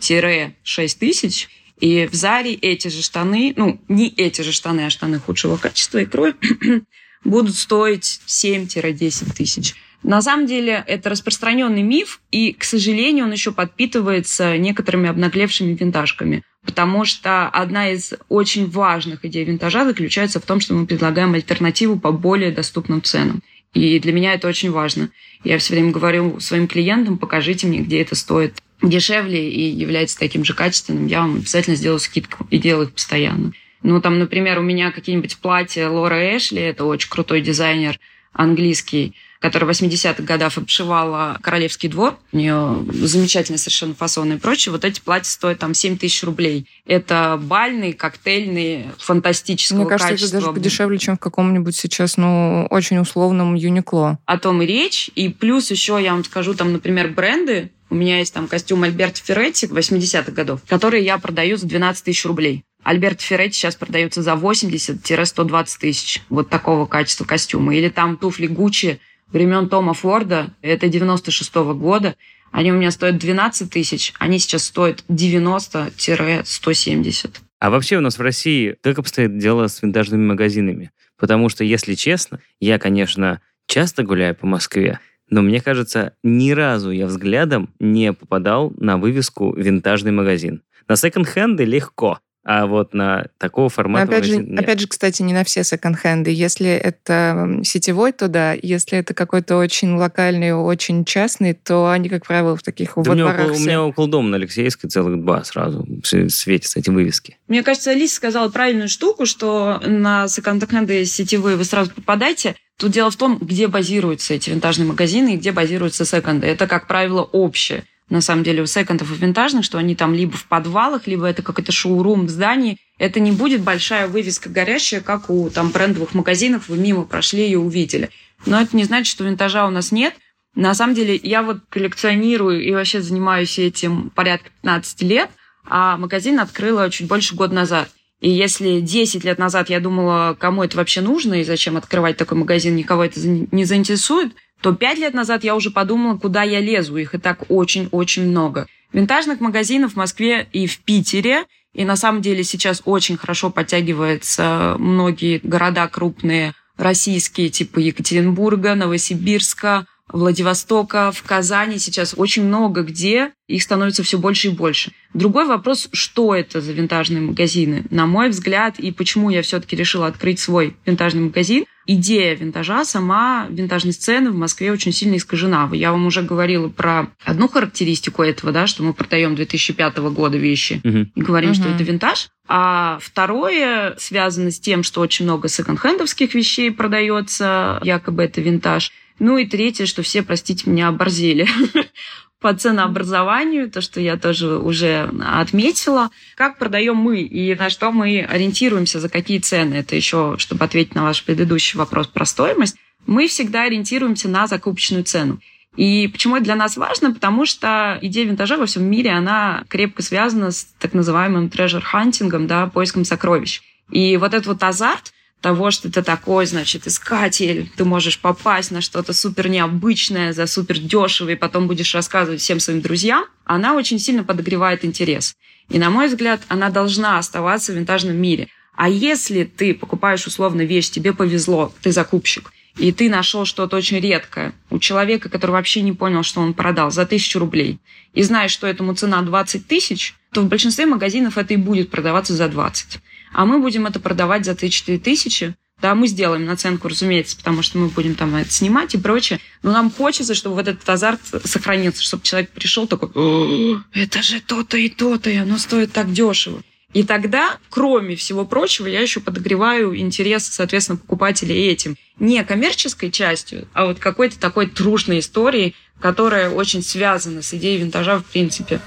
500-6 0.00 0.96
тысяч. 0.98 1.48
И 1.80 2.06
в 2.06 2.14
Заре 2.14 2.54
эти 2.54 2.88
же 2.88 3.02
штаны, 3.02 3.54
ну, 3.56 3.80
не 3.88 4.08
эти 4.08 4.42
же 4.42 4.52
штаны, 4.52 4.82
а 4.86 4.90
штаны 4.90 5.18
худшего 5.18 5.56
качества 5.56 5.98
и 5.98 6.04
кроя, 6.04 6.34
будут 7.24 7.56
стоить 7.56 8.20
7-10 8.26 9.34
тысяч. 9.34 9.74
На 10.02 10.22
самом 10.22 10.46
деле 10.46 10.82
это 10.86 11.10
распространенный 11.10 11.82
миф, 11.82 12.20
и, 12.30 12.52
к 12.52 12.64
сожалению, 12.64 13.26
он 13.26 13.32
еще 13.32 13.52
подпитывается 13.52 14.56
некоторыми 14.56 15.08
обнаглевшими 15.08 15.74
винтажками. 15.74 16.42
Потому 16.64 17.04
что 17.04 17.48
одна 17.48 17.90
из 17.90 18.12
очень 18.28 18.68
важных 18.68 19.24
идей 19.24 19.44
винтажа 19.44 19.84
заключается 19.84 20.40
в 20.40 20.44
том, 20.44 20.60
что 20.60 20.74
мы 20.74 20.86
предлагаем 20.86 21.34
альтернативу 21.34 21.98
по 21.98 22.12
более 22.12 22.50
доступным 22.50 23.02
ценам. 23.02 23.42
И 23.72 23.98
для 23.98 24.12
меня 24.12 24.34
это 24.34 24.48
очень 24.48 24.70
важно. 24.70 25.10
Я 25.44 25.58
все 25.58 25.74
время 25.74 25.92
говорю 25.92 26.38
своим 26.40 26.66
клиентам, 26.66 27.18
покажите 27.18 27.66
мне, 27.66 27.78
где 27.80 28.02
это 28.02 28.14
стоит 28.14 28.56
дешевле 28.82 29.50
и 29.50 29.70
является 29.70 30.18
таким 30.18 30.44
же 30.44 30.54
качественным, 30.54 31.06
я 31.06 31.20
вам 31.20 31.36
обязательно 31.36 31.76
сделаю 31.76 31.98
скидку 31.98 32.46
и 32.50 32.58
делаю 32.58 32.86
их 32.86 32.94
постоянно. 32.94 33.52
Ну, 33.82 34.00
там, 34.00 34.18
например, 34.18 34.58
у 34.58 34.62
меня 34.62 34.90
какие-нибудь 34.90 35.38
платья 35.38 35.88
Лора 35.88 36.36
Эшли, 36.36 36.60
это 36.60 36.84
очень 36.84 37.08
крутой 37.08 37.40
дизайнер 37.40 37.98
английский, 38.32 39.14
который 39.40 39.64
в 39.64 39.70
80-х 39.70 40.22
годах 40.22 40.58
обшивала 40.58 41.38
Королевский 41.42 41.88
двор. 41.88 42.18
У 42.32 42.36
нее 42.36 42.84
замечательные 42.92 43.58
совершенно 43.58 43.94
фасоны 43.94 44.34
и 44.34 44.36
прочее. 44.36 44.72
Вот 44.72 44.84
эти 44.84 45.00
платья 45.00 45.30
стоят 45.30 45.58
там 45.58 45.74
7 45.74 45.96
тысяч 45.96 46.22
рублей. 46.22 46.66
Это 46.86 47.40
бальные, 47.42 47.94
коктейльные, 47.94 48.92
фантастического 48.98 49.78
Мне 49.78 49.86
кажется, 49.86 50.08
качества. 50.12 50.36
это 50.36 50.46
даже 50.46 50.52
подешевле, 50.54 50.98
чем 50.98 51.16
в 51.16 51.20
каком-нибудь 51.20 51.74
сейчас, 51.74 52.16
ну, 52.18 52.66
очень 52.70 52.98
условном 52.98 53.54
Юникло. 53.54 54.18
о 54.26 54.38
том 54.38 54.60
и 54.62 54.66
речь. 54.66 55.10
И 55.14 55.30
плюс 55.30 55.70
еще 55.70 55.98
я 56.00 56.12
вам 56.12 56.24
скажу, 56.24 56.54
там, 56.54 56.72
например, 56.72 57.08
бренды. 57.08 57.70
У 57.88 57.94
меня 57.96 58.18
есть 58.18 58.32
там 58.32 58.46
костюм 58.46 58.84
Альберто 58.84 59.20
Ферретти 59.20 59.66
80-х 59.66 60.30
годов, 60.30 60.60
который 60.68 61.02
я 61.02 61.18
продаю 61.18 61.56
за 61.56 61.66
12 61.66 62.04
тысяч 62.04 62.24
рублей. 62.24 62.62
Альберто 62.82 63.22
Ферретти 63.22 63.56
сейчас 63.58 63.74
продается 63.74 64.22
за 64.22 64.32
80-120 64.32 65.66
тысяч. 65.80 66.22
Вот 66.30 66.48
такого 66.48 66.86
качества 66.86 67.24
костюма. 67.24 67.74
Или 67.74 67.88
там 67.88 68.16
туфли 68.16 68.46
Гуччи 68.46 69.00
времен 69.32 69.68
Тома 69.68 69.94
Форда, 69.94 70.50
это 70.62 70.88
96 70.88 71.54
-го 71.54 71.74
года. 71.74 72.14
Они 72.50 72.72
у 72.72 72.76
меня 72.76 72.90
стоят 72.90 73.18
12 73.18 73.70
тысяч, 73.70 74.12
они 74.18 74.38
сейчас 74.38 74.64
стоят 74.64 75.04
90-170. 75.08 77.40
А 77.60 77.70
вообще 77.70 77.98
у 77.98 78.00
нас 78.00 78.18
в 78.18 78.22
России 78.22 78.76
как 78.82 78.98
обстоит 78.98 79.38
дело 79.38 79.68
с 79.68 79.82
винтажными 79.82 80.24
магазинами? 80.24 80.90
Потому 81.18 81.48
что, 81.48 81.62
если 81.62 81.94
честно, 81.94 82.40
я, 82.58 82.78
конечно, 82.78 83.40
часто 83.66 84.02
гуляю 84.02 84.34
по 84.34 84.46
Москве, 84.46 84.98
но 85.28 85.42
мне 85.42 85.60
кажется, 85.60 86.14
ни 86.24 86.50
разу 86.50 86.90
я 86.90 87.06
взглядом 87.06 87.72
не 87.78 88.12
попадал 88.12 88.72
на 88.78 88.96
вывеску 88.96 89.54
«винтажный 89.54 90.10
магазин». 90.10 90.62
На 90.88 90.96
секонд-хенды 90.96 91.64
легко. 91.64 92.18
А 92.42 92.66
вот 92.66 92.94
на 92.94 93.26
такого 93.38 93.64
Но 93.64 93.68
формата... 93.68 94.04
опять 94.04 94.24
же, 94.24 94.38
нет. 94.38 94.58
опять 94.58 94.80
же, 94.80 94.86
кстати, 94.86 95.20
не 95.22 95.34
на 95.34 95.44
все 95.44 95.62
секонд-хенды. 95.62 96.30
Если 96.30 96.68
это 96.68 97.60
сетевой, 97.64 98.12
то 98.12 98.28
да. 98.28 98.54
Если 98.54 98.98
это 98.98 99.12
какой-то 99.12 99.56
очень 99.58 99.94
локальный, 99.94 100.54
очень 100.54 101.04
частный, 101.04 101.52
то 101.52 101.90
они, 101.90 102.08
как 102.08 102.26
правило, 102.26 102.56
в 102.56 102.62
таких 102.62 102.92
Да 102.96 103.02
во 103.02 103.12
у, 103.12 103.14
меня 103.14 103.26
около, 103.26 103.50
у 103.50 103.54
все. 103.54 103.64
меня 103.64 103.82
около 103.84 104.08
дома 104.08 104.28
на 104.30 104.36
Алексеевской 104.36 104.88
целых 104.88 105.20
два 105.22 105.44
сразу 105.44 105.86
светятся 106.02 106.78
эти 106.78 106.88
вывески. 106.88 107.36
Мне 107.46 107.62
кажется, 107.62 107.90
Алиса 107.90 108.16
сказала 108.16 108.48
правильную 108.48 108.88
штуку, 108.88 109.26
что 109.26 109.80
на 109.84 110.26
секонд-хенды 110.26 111.04
сетевые 111.04 111.56
вы 111.56 111.64
сразу 111.64 111.90
попадаете. 111.90 112.56
Тут 112.78 112.92
дело 112.92 113.10
в 113.10 113.16
том, 113.16 113.36
где 113.38 113.68
базируются 113.68 114.32
эти 114.32 114.48
винтажные 114.48 114.86
магазины 114.86 115.34
и 115.34 115.36
где 115.36 115.52
базируются 115.52 116.06
секонды. 116.06 116.46
Это, 116.46 116.66
как 116.66 116.86
правило, 116.86 117.20
общее. 117.20 117.84
На 118.10 118.20
самом 118.20 118.42
деле 118.42 118.62
у 118.62 118.66
секондов 118.66 119.12
и 119.12 119.14
винтажных, 119.14 119.64
что 119.64 119.78
они 119.78 119.94
там 119.94 120.12
либо 120.14 120.36
в 120.36 120.44
подвалах, 120.46 121.06
либо 121.06 121.26
это 121.26 121.42
какой-то 121.42 121.70
шоурум 121.70 122.26
в 122.26 122.30
здании. 122.30 122.76
Это 122.98 123.20
не 123.20 123.30
будет 123.30 123.62
большая 123.62 124.08
вывеска 124.08 124.50
горящая, 124.50 125.00
как 125.00 125.30
у 125.30 125.48
там 125.48 125.70
брендовых 125.70 126.12
магазинов. 126.12 126.68
Вы 126.68 126.76
мимо 126.76 127.04
прошли 127.04 127.48
и 127.48 127.54
увидели. 127.54 128.10
Но 128.46 128.60
это 128.60 128.76
не 128.76 128.82
значит, 128.82 129.12
что 129.12 129.24
винтажа 129.24 129.64
у 129.64 129.70
нас 129.70 129.92
нет. 129.92 130.14
На 130.56 130.74
самом 130.74 130.96
деле, 130.96 131.14
я 131.22 131.44
вот 131.44 131.58
коллекционирую 131.68 132.60
и 132.62 132.72
вообще 132.72 133.00
занимаюсь 133.00 133.56
этим 133.60 134.10
порядка 134.10 134.50
15 134.62 135.02
лет, 135.02 135.30
а 135.64 135.96
магазин 135.96 136.40
открыла 136.40 136.90
чуть 136.90 137.06
больше 137.06 137.36
года 137.36 137.54
назад. 137.54 137.90
И 138.20 138.28
если 138.28 138.80
10 138.80 139.24
лет 139.24 139.38
назад 139.38 139.70
я 139.70 139.78
думала, 139.78 140.36
кому 140.38 140.64
это 140.64 140.76
вообще 140.76 141.00
нужно 141.00 141.34
и 141.34 141.44
зачем 141.44 141.76
открывать 141.76 142.16
такой 142.16 142.36
магазин, 142.36 142.74
никого 142.74 143.04
это 143.04 143.20
не 143.20 143.64
заинтересует, 143.64 144.34
то 144.60 144.74
5 144.74 144.98
лет 144.98 145.14
назад 145.14 145.44
я 145.44 145.54
уже 145.54 145.70
подумала, 145.70 146.16
куда 146.18 146.42
я 146.42 146.60
лезу. 146.60 146.96
Их 146.96 147.14
и 147.14 147.18
так 147.18 147.44
очень-очень 147.48 148.28
много. 148.28 148.66
Винтажных 148.92 149.40
магазинов 149.40 149.92
в 149.92 149.96
Москве 149.96 150.46
и 150.52 150.66
в 150.66 150.80
Питере. 150.80 151.44
И 151.72 151.84
на 151.84 151.96
самом 151.96 152.20
деле 152.20 152.42
сейчас 152.42 152.82
очень 152.84 153.16
хорошо 153.16 153.50
подтягиваются 153.50 154.74
многие 154.78 155.40
города 155.42 155.86
крупные 155.86 156.52
российские, 156.76 157.50
типа 157.50 157.78
Екатеринбурга, 157.78 158.74
Новосибирска, 158.74 159.86
Владивостока, 160.12 161.12
в 161.12 161.22
Казани 161.22 161.78
сейчас 161.78 162.14
очень 162.16 162.44
много 162.44 162.82
где, 162.82 163.32
их 163.48 163.62
становится 163.62 164.02
все 164.02 164.18
больше 164.18 164.48
и 164.48 164.50
больше. 164.50 164.92
Другой 165.12 165.46
вопрос, 165.46 165.88
что 165.92 166.34
это 166.34 166.60
за 166.60 166.72
винтажные 166.72 167.20
магазины? 167.20 167.84
На 167.90 168.06
мой 168.06 168.28
взгляд, 168.30 168.78
и 168.78 168.92
почему 168.92 169.30
я 169.30 169.42
все-таки 169.42 169.74
решила 169.76 170.06
открыть 170.06 170.38
свой 170.38 170.76
винтажный 170.86 171.22
магазин, 171.22 171.64
идея 171.86 172.36
винтажа, 172.36 172.84
сама 172.84 173.46
винтажной 173.50 173.92
сцены 173.92 174.30
в 174.30 174.36
Москве 174.36 174.70
очень 174.70 174.92
сильно 174.92 175.16
искажена. 175.16 175.68
Я 175.72 175.90
вам 175.90 176.06
уже 176.06 176.22
говорила 176.22 176.68
про 176.68 177.08
одну 177.24 177.48
характеристику 177.48 178.22
этого, 178.22 178.52
да, 178.52 178.68
что 178.68 178.84
мы 178.84 178.94
продаем 178.94 179.34
2005 179.34 180.10
года 180.10 180.38
вещи 180.38 180.80
Мгм. 180.84 181.10
и 181.16 181.20
говорим, 181.20 181.54
что 181.54 181.64
Мгм. 181.64 181.74
это 181.74 181.84
винтаж. 181.84 182.28
А 182.46 182.98
второе 183.00 183.94
связано 183.98 184.50
с 184.52 184.60
тем, 184.60 184.82
что 184.84 185.00
очень 185.00 185.24
много 185.24 185.48
секонд-хендовских 185.48 186.34
вещей 186.34 186.70
продается, 186.70 187.80
якобы 187.82 188.22
это 188.22 188.40
винтаж. 188.40 188.92
Ну 189.20 189.36
и 189.36 189.46
третье, 189.46 189.84
что 189.84 190.02
все, 190.02 190.22
простите 190.22 190.68
меня, 190.68 190.88
оборзели 190.88 191.46
по 192.40 192.54
ценообразованию, 192.54 193.70
то, 193.70 193.82
что 193.82 194.00
я 194.00 194.16
тоже 194.16 194.56
уже 194.56 195.12
отметила. 195.20 196.10
Как 196.36 196.58
продаем 196.58 196.96
мы 196.96 197.20
и 197.20 197.54
на 197.54 197.68
что 197.68 197.92
мы 197.92 198.22
ориентируемся, 198.22 198.98
за 198.98 199.10
какие 199.10 199.38
цены? 199.38 199.74
Это 199.74 199.94
еще, 199.94 200.36
чтобы 200.38 200.64
ответить 200.64 200.94
на 200.94 201.02
ваш 201.02 201.22
предыдущий 201.22 201.78
вопрос 201.78 202.06
про 202.06 202.24
стоимость. 202.24 202.76
Мы 203.06 203.28
всегда 203.28 203.64
ориентируемся 203.64 204.28
на 204.28 204.46
закупочную 204.46 205.04
цену. 205.04 205.38
И 205.76 206.08
почему 206.08 206.36
это 206.36 206.46
для 206.46 206.56
нас 206.56 206.78
важно? 206.78 207.12
Потому 207.12 207.44
что 207.44 207.98
идея 208.00 208.24
винтажа 208.24 208.56
во 208.56 208.64
всем 208.64 208.84
мире, 208.84 209.10
она 209.10 209.64
крепко 209.68 210.02
связана 210.02 210.50
с 210.50 210.64
так 210.78 210.94
называемым 210.94 211.46
treasure-хантингом, 211.48 212.46
да, 212.46 212.66
поиском 212.68 213.04
сокровищ. 213.04 213.60
И 213.90 214.16
вот 214.16 214.32
этот 214.32 214.46
вот 214.46 214.62
азарт 214.62 215.12
того, 215.40 215.70
что 215.70 215.90
ты 215.90 216.02
такой, 216.02 216.46
значит, 216.46 216.86
искатель, 216.86 217.70
ты 217.76 217.84
можешь 217.84 218.18
попасть 218.18 218.70
на 218.70 218.80
что-то 218.80 219.12
супер 219.12 219.48
необычное 219.48 220.32
за 220.32 220.46
супер 220.46 220.78
дешево, 220.78 221.30
и 221.30 221.36
потом 221.36 221.66
будешь 221.66 221.94
рассказывать 221.94 222.40
всем 222.40 222.60
своим 222.60 222.80
друзьям, 222.80 223.24
она 223.44 223.74
очень 223.74 223.98
сильно 223.98 224.22
подогревает 224.22 224.84
интерес. 224.84 225.34
И, 225.68 225.78
на 225.78 225.90
мой 225.90 226.08
взгляд, 226.08 226.42
она 226.48 226.68
должна 226.68 227.18
оставаться 227.18 227.72
в 227.72 227.76
винтажном 227.76 228.16
мире. 228.16 228.48
А 228.74 228.88
если 228.88 229.44
ты 229.44 229.74
покупаешь 229.74 230.26
условно 230.26 230.62
вещь, 230.62 230.90
тебе 230.90 231.12
повезло, 231.12 231.72
ты 231.82 231.92
закупщик, 231.92 232.52
и 232.76 232.92
ты 232.92 233.08
нашел 233.08 233.44
что-то 233.44 233.76
очень 233.76 234.00
редкое 234.00 234.54
у 234.70 234.78
человека, 234.78 235.28
который 235.28 235.52
вообще 235.52 235.82
не 235.82 235.92
понял, 235.92 236.22
что 236.22 236.40
он 236.40 236.54
продал, 236.54 236.90
за 236.90 237.06
тысячу 237.06 237.38
рублей, 237.38 237.78
и 238.14 238.22
знаешь, 238.22 238.52
что 238.52 238.66
этому 238.66 238.94
цена 238.94 239.22
20 239.22 239.66
тысяч, 239.66 240.14
то 240.32 240.42
в 240.42 240.48
большинстве 240.48 240.86
магазинов 240.86 241.38
это 241.38 241.54
и 241.54 241.56
будет 241.56 241.90
продаваться 241.90 242.34
за 242.34 242.48
20. 242.48 243.00
А 243.32 243.44
мы 243.44 243.60
будем 243.60 243.86
это 243.86 244.00
продавать 244.00 244.44
за 244.44 244.52
3-4 244.52 244.98
тысячи. 244.98 245.54
Да, 245.80 245.94
мы 245.94 246.08
сделаем 246.08 246.44
наценку, 246.44 246.88
разумеется, 246.88 247.36
потому 247.38 247.62
что 247.62 247.78
мы 247.78 247.88
будем 247.88 248.14
там 248.14 248.34
это 248.34 248.50
снимать 248.50 248.94
и 248.94 248.98
прочее. 248.98 249.40
Но 249.62 249.72
нам 249.72 249.90
хочется, 249.90 250.34
чтобы 250.34 250.56
вот 250.56 250.68
этот 250.68 250.86
азарт 250.86 251.20
сохранился, 251.44 252.02
чтобы 252.02 252.22
человек 252.22 252.50
пришел 252.50 252.86
такой, 252.86 253.08
«О, 253.14 253.80
это 253.94 254.22
же 254.22 254.40
то-то 254.40 254.76
и 254.76 254.90
то-то, 254.90 255.30
и 255.30 255.36
оно 255.36 255.56
стоит 255.56 255.92
так 255.92 256.12
дешево. 256.12 256.62
И 256.92 257.04
тогда, 257.04 257.58
кроме 257.70 258.16
всего 258.16 258.44
прочего, 258.44 258.88
я 258.88 259.00
еще 259.00 259.20
подогреваю 259.20 259.96
интерес, 259.96 260.46
соответственно, 260.46 260.98
покупателей 260.98 261.68
этим. 261.68 261.96
Не 262.18 262.44
коммерческой 262.44 263.10
частью, 263.10 263.68
а 263.72 263.86
вот 263.86 264.00
какой-то 264.00 264.38
такой 264.38 264.66
трушной 264.66 265.20
историей, 265.20 265.76
которая 266.00 266.50
очень 266.50 266.82
связана 266.82 267.42
с 267.42 267.54
идеей 267.54 267.78
винтажа 267.78 268.18
в 268.18 268.24
принципе. 268.24 268.80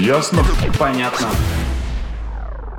Ясно? 0.00 0.42
Понятно. 0.78 1.28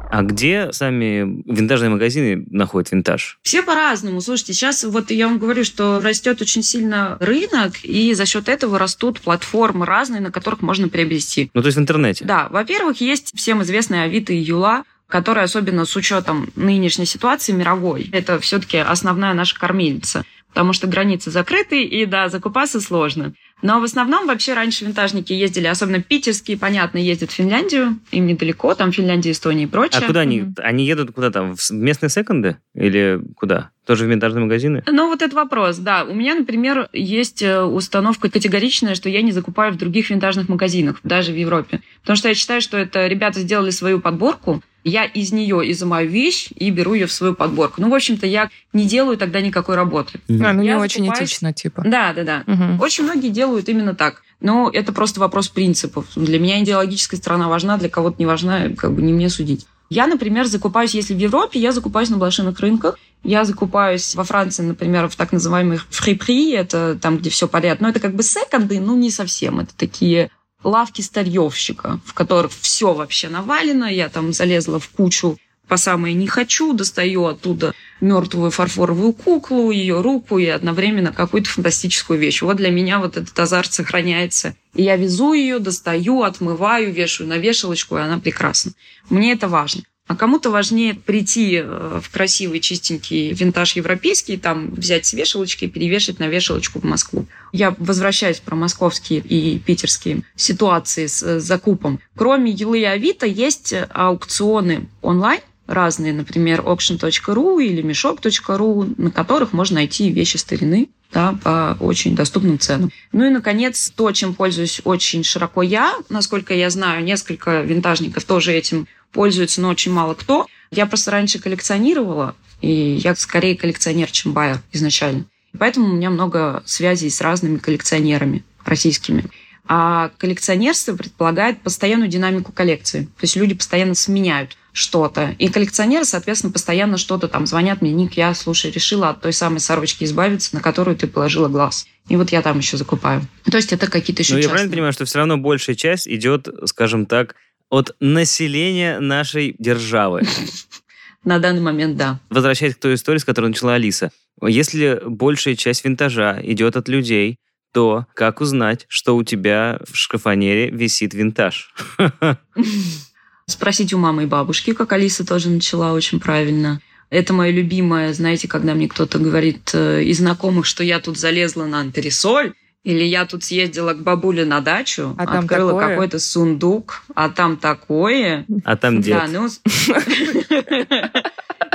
А 0.10 0.24
где 0.24 0.74
сами 0.74 1.44
винтажные 1.46 1.92
магазины 1.92 2.48
находят 2.50 2.92
винтаж? 2.92 3.38
Все 3.44 3.62
по-разному. 3.62 4.22
Слушайте, 4.22 4.54
сейчас 4.54 4.84
вот 4.84 5.12
я 5.12 5.28
вам 5.28 5.38
говорю, 5.38 5.64
что 5.64 6.02
растет 6.02 6.42
очень 6.42 6.64
сильно 6.64 7.18
рынок, 7.20 7.74
и 7.84 8.16
за 8.16 8.26
счет 8.26 8.50
этого 8.50 8.80
растут 8.80 9.22
платформы 9.22 9.86
разные, 9.86 10.20
на 10.20 10.32
которых 10.32 10.64
можно 10.64 10.90
приобрести. 10.90 11.52
Ну, 11.54 11.62
то 11.62 11.68
есть 11.68 11.78
в 11.78 11.82
интернете? 11.82 12.26
Да, 12.26 12.48
во-первых, 12.50 13.02
есть 13.02 13.38
всем 13.38 13.62
известные 13.62 14.02
Авито 14.02 14.34
и 14.34 14.38
Юла, 14.38 14.84
которые 15.08 15.44
особенно 15.44 15.86
с 15.86 15.96
учетом 15.96 16.50
нынешней 16.56 17.06
ситуации 17.06 17.52
мировой, 17.52 18.10
это 18.12 18.40
все-таки 18.40 18.78
основная 18.78 19.34
наша 19.34 19.60
кормильница, 19.60 20.26
потому 20.50 20.74
что 20.74 20.88
границы 20.88 21.30
закрыты, 21.30 21.84
и 21.84 22.06
да, 22.06 22.30
закупаться 22.30 22.82
сложно. 22.82 23.34
Но 23.62 23.80
в 23.80 23.84
основном 23.84 24.28
вообще 24.28 24.54
раньше 24.54 24.86
винтажники 24.86 25.34
ездили, 25.34 25.68
особенно 25.68 26.02
питерские, 26.02 26.58
понятно, 26.58 26.98
ездят 26.98 27.32
в 27.32 27.34
Финляндию, 27.34 28.00
им 28.12 28.28
недалеко, 28.28 28.74
там 28.76 28.92
Финляндия, 28.92 29.32
Эстония 29.32 29.64
и 29.64 29.68
прочее. 29.68 30.02
А 30.04 30.08
куда 30.08 30.22
они? 30.22 30.42
Мгм. 30.42 30.56
Они 30.58 30.86
едут 30.86 31.12
куда 31.12 31.32
там? 31.32 31.56
В 31.56 31.72
местные 31.72 32.10
секонды? 32.10 32.58
Или 32.74 33.20
куда? 33.36 33.70
Тоже 33.86 34.06
в 34.06 34.10
винтажные 34.10 34.44
магазины? 34.44 34.84
Ну, 34.86 35.08
вот 35.08 35.22
этот 35.22 35.34
вопрос, 35.34 35.78
да. 35.78 36.04
У 36.04 36.14
меня, 36.14 36.36
например, 36.36 36.88
есть 36.94 37.42
э, 37.42 37.64
установка 37.64 38.30
категоричная, 38.30 38.94
что 38.94 39.10
я 39.10 39.22
не 39.24 39.32
закупаю 39.32 39.74
в 39.74 39.78
других 39.78 40.12
винтажных 40.12 40.50
магазинах, 40.50 41.00
даже 41.04 41.32
в 41.32 41.36
Европе. 41.36 41.82
Потому 42.02 42.16
что 42.16 42.28
я 42.30 42.36
считаю, 42.36 42.62
что 42.62 42.78
это 42.78 43.08
ребята 43.08 43.40
сделали 43.40 43.72
свою 43.72 44.00
подборку, 44.00 44.62
я 44.84 45.06
из 45.06 45.32
нее 45.32 45.70
изымаю 45.72 46.10
вещь 46.10 46.50
и 46.56 46.70
беру 46.72 46.94
ее 46.94 47.06
в 47.08 47.12
свою 47.12 47.34
подборку. 47.36 47.82
Ну, 47.82 47.90
в 47.90 47.94
общем-то, 47.94 48.26
я 48.26 48.50
не 48.74 48.86
делаю 48.86 49.18
тогда 49.18 49.42
никакой 49.42 49.76
работы. 49.76 50.20
А, 50.28 50.54
ну 50.54 50.62
Я 50.64 50.76
не 50.76 50.76
очень 50.76 51.04
закупаюсь- 51.06 51.30
этично, 51.30 51.54
типа. 51.54 51.84
Да, 51.86 52.14
да, 52.14 52.24
да. 52.24 52.44
Мгм. 52.48 52.80
Очень 52.80 53.04
многие 53.04 53.30
делают 53.30 53.70
именно 53.70 53.94
так. 53.96 54.24
Но 54.40 54.70
это 54.74 54.92
просто 54.92 55.20
вопрос 55.20 55.50
принципов. 55.50 56.06
Для 56.16 56.40
меня 56.40 56.62
идеологическая 56.64 57.18
сторона 57.18 57.48
важна, 57.48 57.78
для 57.78 57.90
кого-то 57.90 58.16
не 58.20 58.26
важна, 58.26 58.70
как 58.76 58.94
бы 58.94 59.02
не 59.04 59.14
мне 59.14 59.30
судить. 59.30 59.68
Я, 59.92 60.08
например, 60.08 60.46
закупаюсь, 60.46 60.96
если 60.96 61.14
в 61.14 61.18
Европе, 61.18 61.60
я 61.60 61.74
закупаюсь 61.74 62.10
на 62.10 62.16
блошиных 62.16 62.58
рынках. 62.62 62.98
Я 63.24 63.44
закупаюсь 63.44 64.16
во 64.16 64.24
Франции, 64.24 64.64
например, 64.64 65.10
в 65.10 65.18
так 65.18 65.34
называемых 65.34 65.86
фрипри, 65.90 66.52
это 66.52 66.98
там, 67.02 67.18
где 67.18 67.30
все 67.30 67.46
порядок. 67.46 67.82
Но 67.82 67.90
это 67.90 68.00
как 68.00 68.16
бы 68.16 68.24
секонды, 68.24 68.80
ну 68.80 68.96
не 68.96 69.12
совсем. 69.12 69.60
Это 69.60 69.76
такие 69.76 70.32
лавки 70.64 71.02
старьевщика, 71.02 72.00
в 72.06 72.14
которых 72.14 72.54
все 72.54 72.94
вообще 72.94 73.28
навалено. 73.28 73.84
Я 73.84 74.08
там 74.08 74.32
залезла 74.32 74.80
в 74.80 74.88
кучу 74.88 75.38
по 75.72 75.78
самое 75.78 76.14
не 76.14 76.28
хочу, 76.28 76.74
достаю 76.74 77.28
оттуда 77.28 77.74
мертвую 78.02 78.52
фарфоровую 78.52 79.14
куклу, 79.14 79.72
ее 79.72 80.02
руку 80.02 80.38
и 80.38 80.46
одновременно 80.46 81.14
какую-то 81.14 81.50
фантастическую 81.50 82.20
вещь. 82.20 82.42
Вот 82.42 82.58
для 82.58 82.72
меня 82.72 83.00
вот 83.00 83.16
этот 83.16 83.40
азарт 83.40 83.72
сохраняется. 83.72 84.54
И 84.76 84.84
я 84.84 84.98
везу 84.98 85.32
ее, 85.32 85.60
достаю, 85.60 86.24
отмываю, 86.24 86.92
вешаю 86.92 87.30
на 87.30 87.38
вешалочку, 87.38 87.96
и 87.96 88.02
она 88.02 88.20
прекрасна. 88.20 88.74
Мне 89.10 89.32
это 89.32 89.48
важно. 89.48 89.84
А 90.08 90.16
кому-то 90.18 90.50
важнее 90.50 90.94
прийти 90.94 91.62
э, 91.64 92.02
в 92.04 92.10
красивый, 92.12 92.60
чистенький 92.60 93.32
винтаж 93.32 93.78
европейский, 93.78 94.36
там 94.36 94.72
взять 94.72 95.06
с 95.06 95.14
вешалочки 95.14 95.64
и 95.64 95.68
перевешать 95.70 96.20
на 96.20 96.28
вешалочку 96.28 96.82
в 96.82 96.84
Москву. 96.84 97.28
Я 97.54 97.74
возвращаюсь 97.78 98.42
про 98.42 98.58
московские 98.58 99.22
и 99.22 99.58
питерские 99.58 100.24
ситуации 100.36 101.06
с 101.06 101.24
э, 101.24 101.40
закупом. 101.40 102.02
Кроме 102.18 102.52
Юлы 102.52 102.82
и 102.82 102.84
Авито 102.84 103.26
есть 103.26 103.74
аукционы 103.94 104.90
онлайн, 105.02 105.40
разные, 105.68 106.14
например, 106.14 106.62
auction.ru 106.62 107.64
или 107.64 107.82
мешок.ру, 107.82 108.90
на 108.98 109.12
которых 109.12 109.54
можно 109.54 109.76
найти 109.76 110.10
вещи 110.12 110.38
старины 110.38 110.90
да, 111.12 111.38
по 111.44 111.78
очень 111.80 112.16
доступным 112.16 112.60
ценам. 112.60 112.92
Ну 113.12 113.26
и, 113.26 113.30
наконец, 113.30 113.92
то, 113.96 114.12
чем 114.12 114.34
пользуюсь 114.34 114.82
очень 114.84 115.24
широко 115.24 115.62
я, 115.62 115.96
насколько 116.10 116.54
я 116.54 116.70
знаю, 116.70 117.04
несколько 117.04 117.62
винтажников 117.62 118.24
тоже 118.24 118.54
этим 118.54 118.88
пользуются, 119.12 119.62
но 119.62 119.70
очень 119.70 119.92
мало 119.92 120.14
кто. 120.14 120.48
Я 120.72 120.86
просто 120.86 121.12
раньше 121.12 121.40
коллекционировала, 121.40 122.36
и 122.62 122.72
я 122.72 123.16
скорее 123.16 123.58
коллекционер, 123.58 124.10
чем 124.10 124.32
байер 124.34 124.62
изначально. 124.72 125.26
Поэтому 125.58 125.88
у 125.88 125.94
меня 125.94 126.10
много 126.10 126.64
связей 126.66 127.10
с 127.10 127.20
разными 127.20 127.58
коллекционерами 127.58 128.44
российскими. 128.64 129.26
А 129.68 130.12
коллекционерство 130.18 130.96
предполагает 130.96 131.62
постоянную 131.62 132.10
динамику 132.10 132.52
коллекции. 132.52 133.04
То 133.04 133.24
есть 133.24 133.36
люди 133.36 133.54
постоянно 133.54 133.96
сменяют 133.96 134.58
что-то. 134.74 135.36
И 135.38 135.50
коллекционеры, 135.50 136.06
соответственно, 136.06 136.54
постоянно 136.54 136.98
что-то 136.98 137.28
там 137.28 137.46
звонят 137.46 137.82
мне, 137.82 137.92
Ник, 137.92 138.14
я, 138.14 138.34
слушай, 138.34 138.72
решила 138.72 139.10
от 139.10 139.22
той 139.22 139.34
самой 139.34 139.60
сорочки 139.60 140.04
избавиться, 140.04 140.56
на 140.56 140.62
которую 140.62 140.96
ты 140.96 141.08
положила 141.08 141.48
глаз. 141.48 141.86
И 142.08 142.16
вот 142.16 142.32
я 142.32 142.42
там 142.42 142.58
еще 142.58 142.78
закупаю. 142.78 143.22
То 143.50 143.58
есть 143.58 143.74
это 143.74 143.90
какие-то 143.90 144.22
еще 144.22 144.34
Ну, 144.34 144.40
я 144.40 144.50
правильно 144.50 144.72
понимаю, 144.72 144.94
что 144.94 145.06
все 145.06 145.20
равно 145.20 145.38
большая 145.38 145.76
часть 145.76 146.08
идет, 146.08 146.48
скажем 146.66 147.06
так, 147.06 147.36
от 147.70 147.96
населения 148.00 149.00
нашей 149.00 149.56
державы. 149.60 150.24
На 151.24 151.40
данный 151.40 151.62
момент, 151.62 151.98
да. 151.98 152.20
Возвращаясь 152.30 152.76
к 152.76 152.80
той 152.80 152.96
истории, 152.96 153.20
с 153.20 153.26
которой 153.26 153.48
начала 153.48 153.76
Алиса. 153.76 154.12
Если 154.42 155.00
большая 155.06 155.56
часть 155.56 155.86
винтажа 155.86 156.40
идет 156.44 156.76
от 156.76 156.88
людей, 156.88 157.38
то 157.74 158.08
как 158.16 158.42
узнать, 158.42 158.86
что 158.90 159.16
у 159.16 159.24
тебя 159.24 159.80
в 159.88 159.96
шкафонере 159.96 160.70
висит 160.70 161.14
винтаж? 161.14 161.74
Спросить 163.52 163.94
у 163.94 163.98
мамы 163.98 164.24
и 164.24 164.28
бабушки, 164.28 164.74
как 164.74 164.94
Алиса 164.94 165.26
тоже 165.26 165.50
начала 165.50 165.94
очень 165.94 166.20
правильно. 166.20 166.82
Это 167.10 167.34
мое 167.34 167.52
любимое, 167.52 168.14
знаете, 168.14 168.48
когда 168.48 168.74
мне 168.74 168.88
кто-то 168.88 169.20
говорит 169.20 169.72
э, 169.74 170.04
из 170.04 170.20
знакомых, 170.20 170.66
что 170.66 170.84
я 170.84 171.00
тут 171.02 171.18
залезла 171.18 171.66
на 171.66 171.82
антресоль, 171.82 172.54
или 172.84 173.04
я 173.04 173.26
тут 173.26 173.44
съездила 173.44 173.94
к 173.94 174.02
бабуле 174.02 174.46
на 174.46 174.62
дачу, 174.62 175.14
А 175.18 175.26
там 175.28 175.44
открыла 175.44 175.74
такое? 175.74 175.90
какой-то 175.90 176.20
сундук, 176.20 177.04
а 177.14 177.30
там 177.30 177.58
такое. 177.58 178.46
А 178.64 178.78
там 178.78 179.02
дед. 179.02 179.18
Да, 179.18 179.28
ну... 179.28 179.50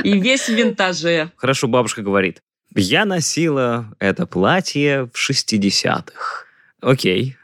И 0.02 0.18
весь 0.18 0.48
в 0.48 0.54
винтаже. 0.54 1.30
Хорошо, 1.36 1.68
бабушка 1.68 2.02
говорит. 2.02 2.42
Я 2.74 3.04
носила 3.04 3.94
это 3.98 4.26
платье 4.26 5.08
в 5.12 5.30
60-х. 5.30 6.44
Окей. 6.80 7.36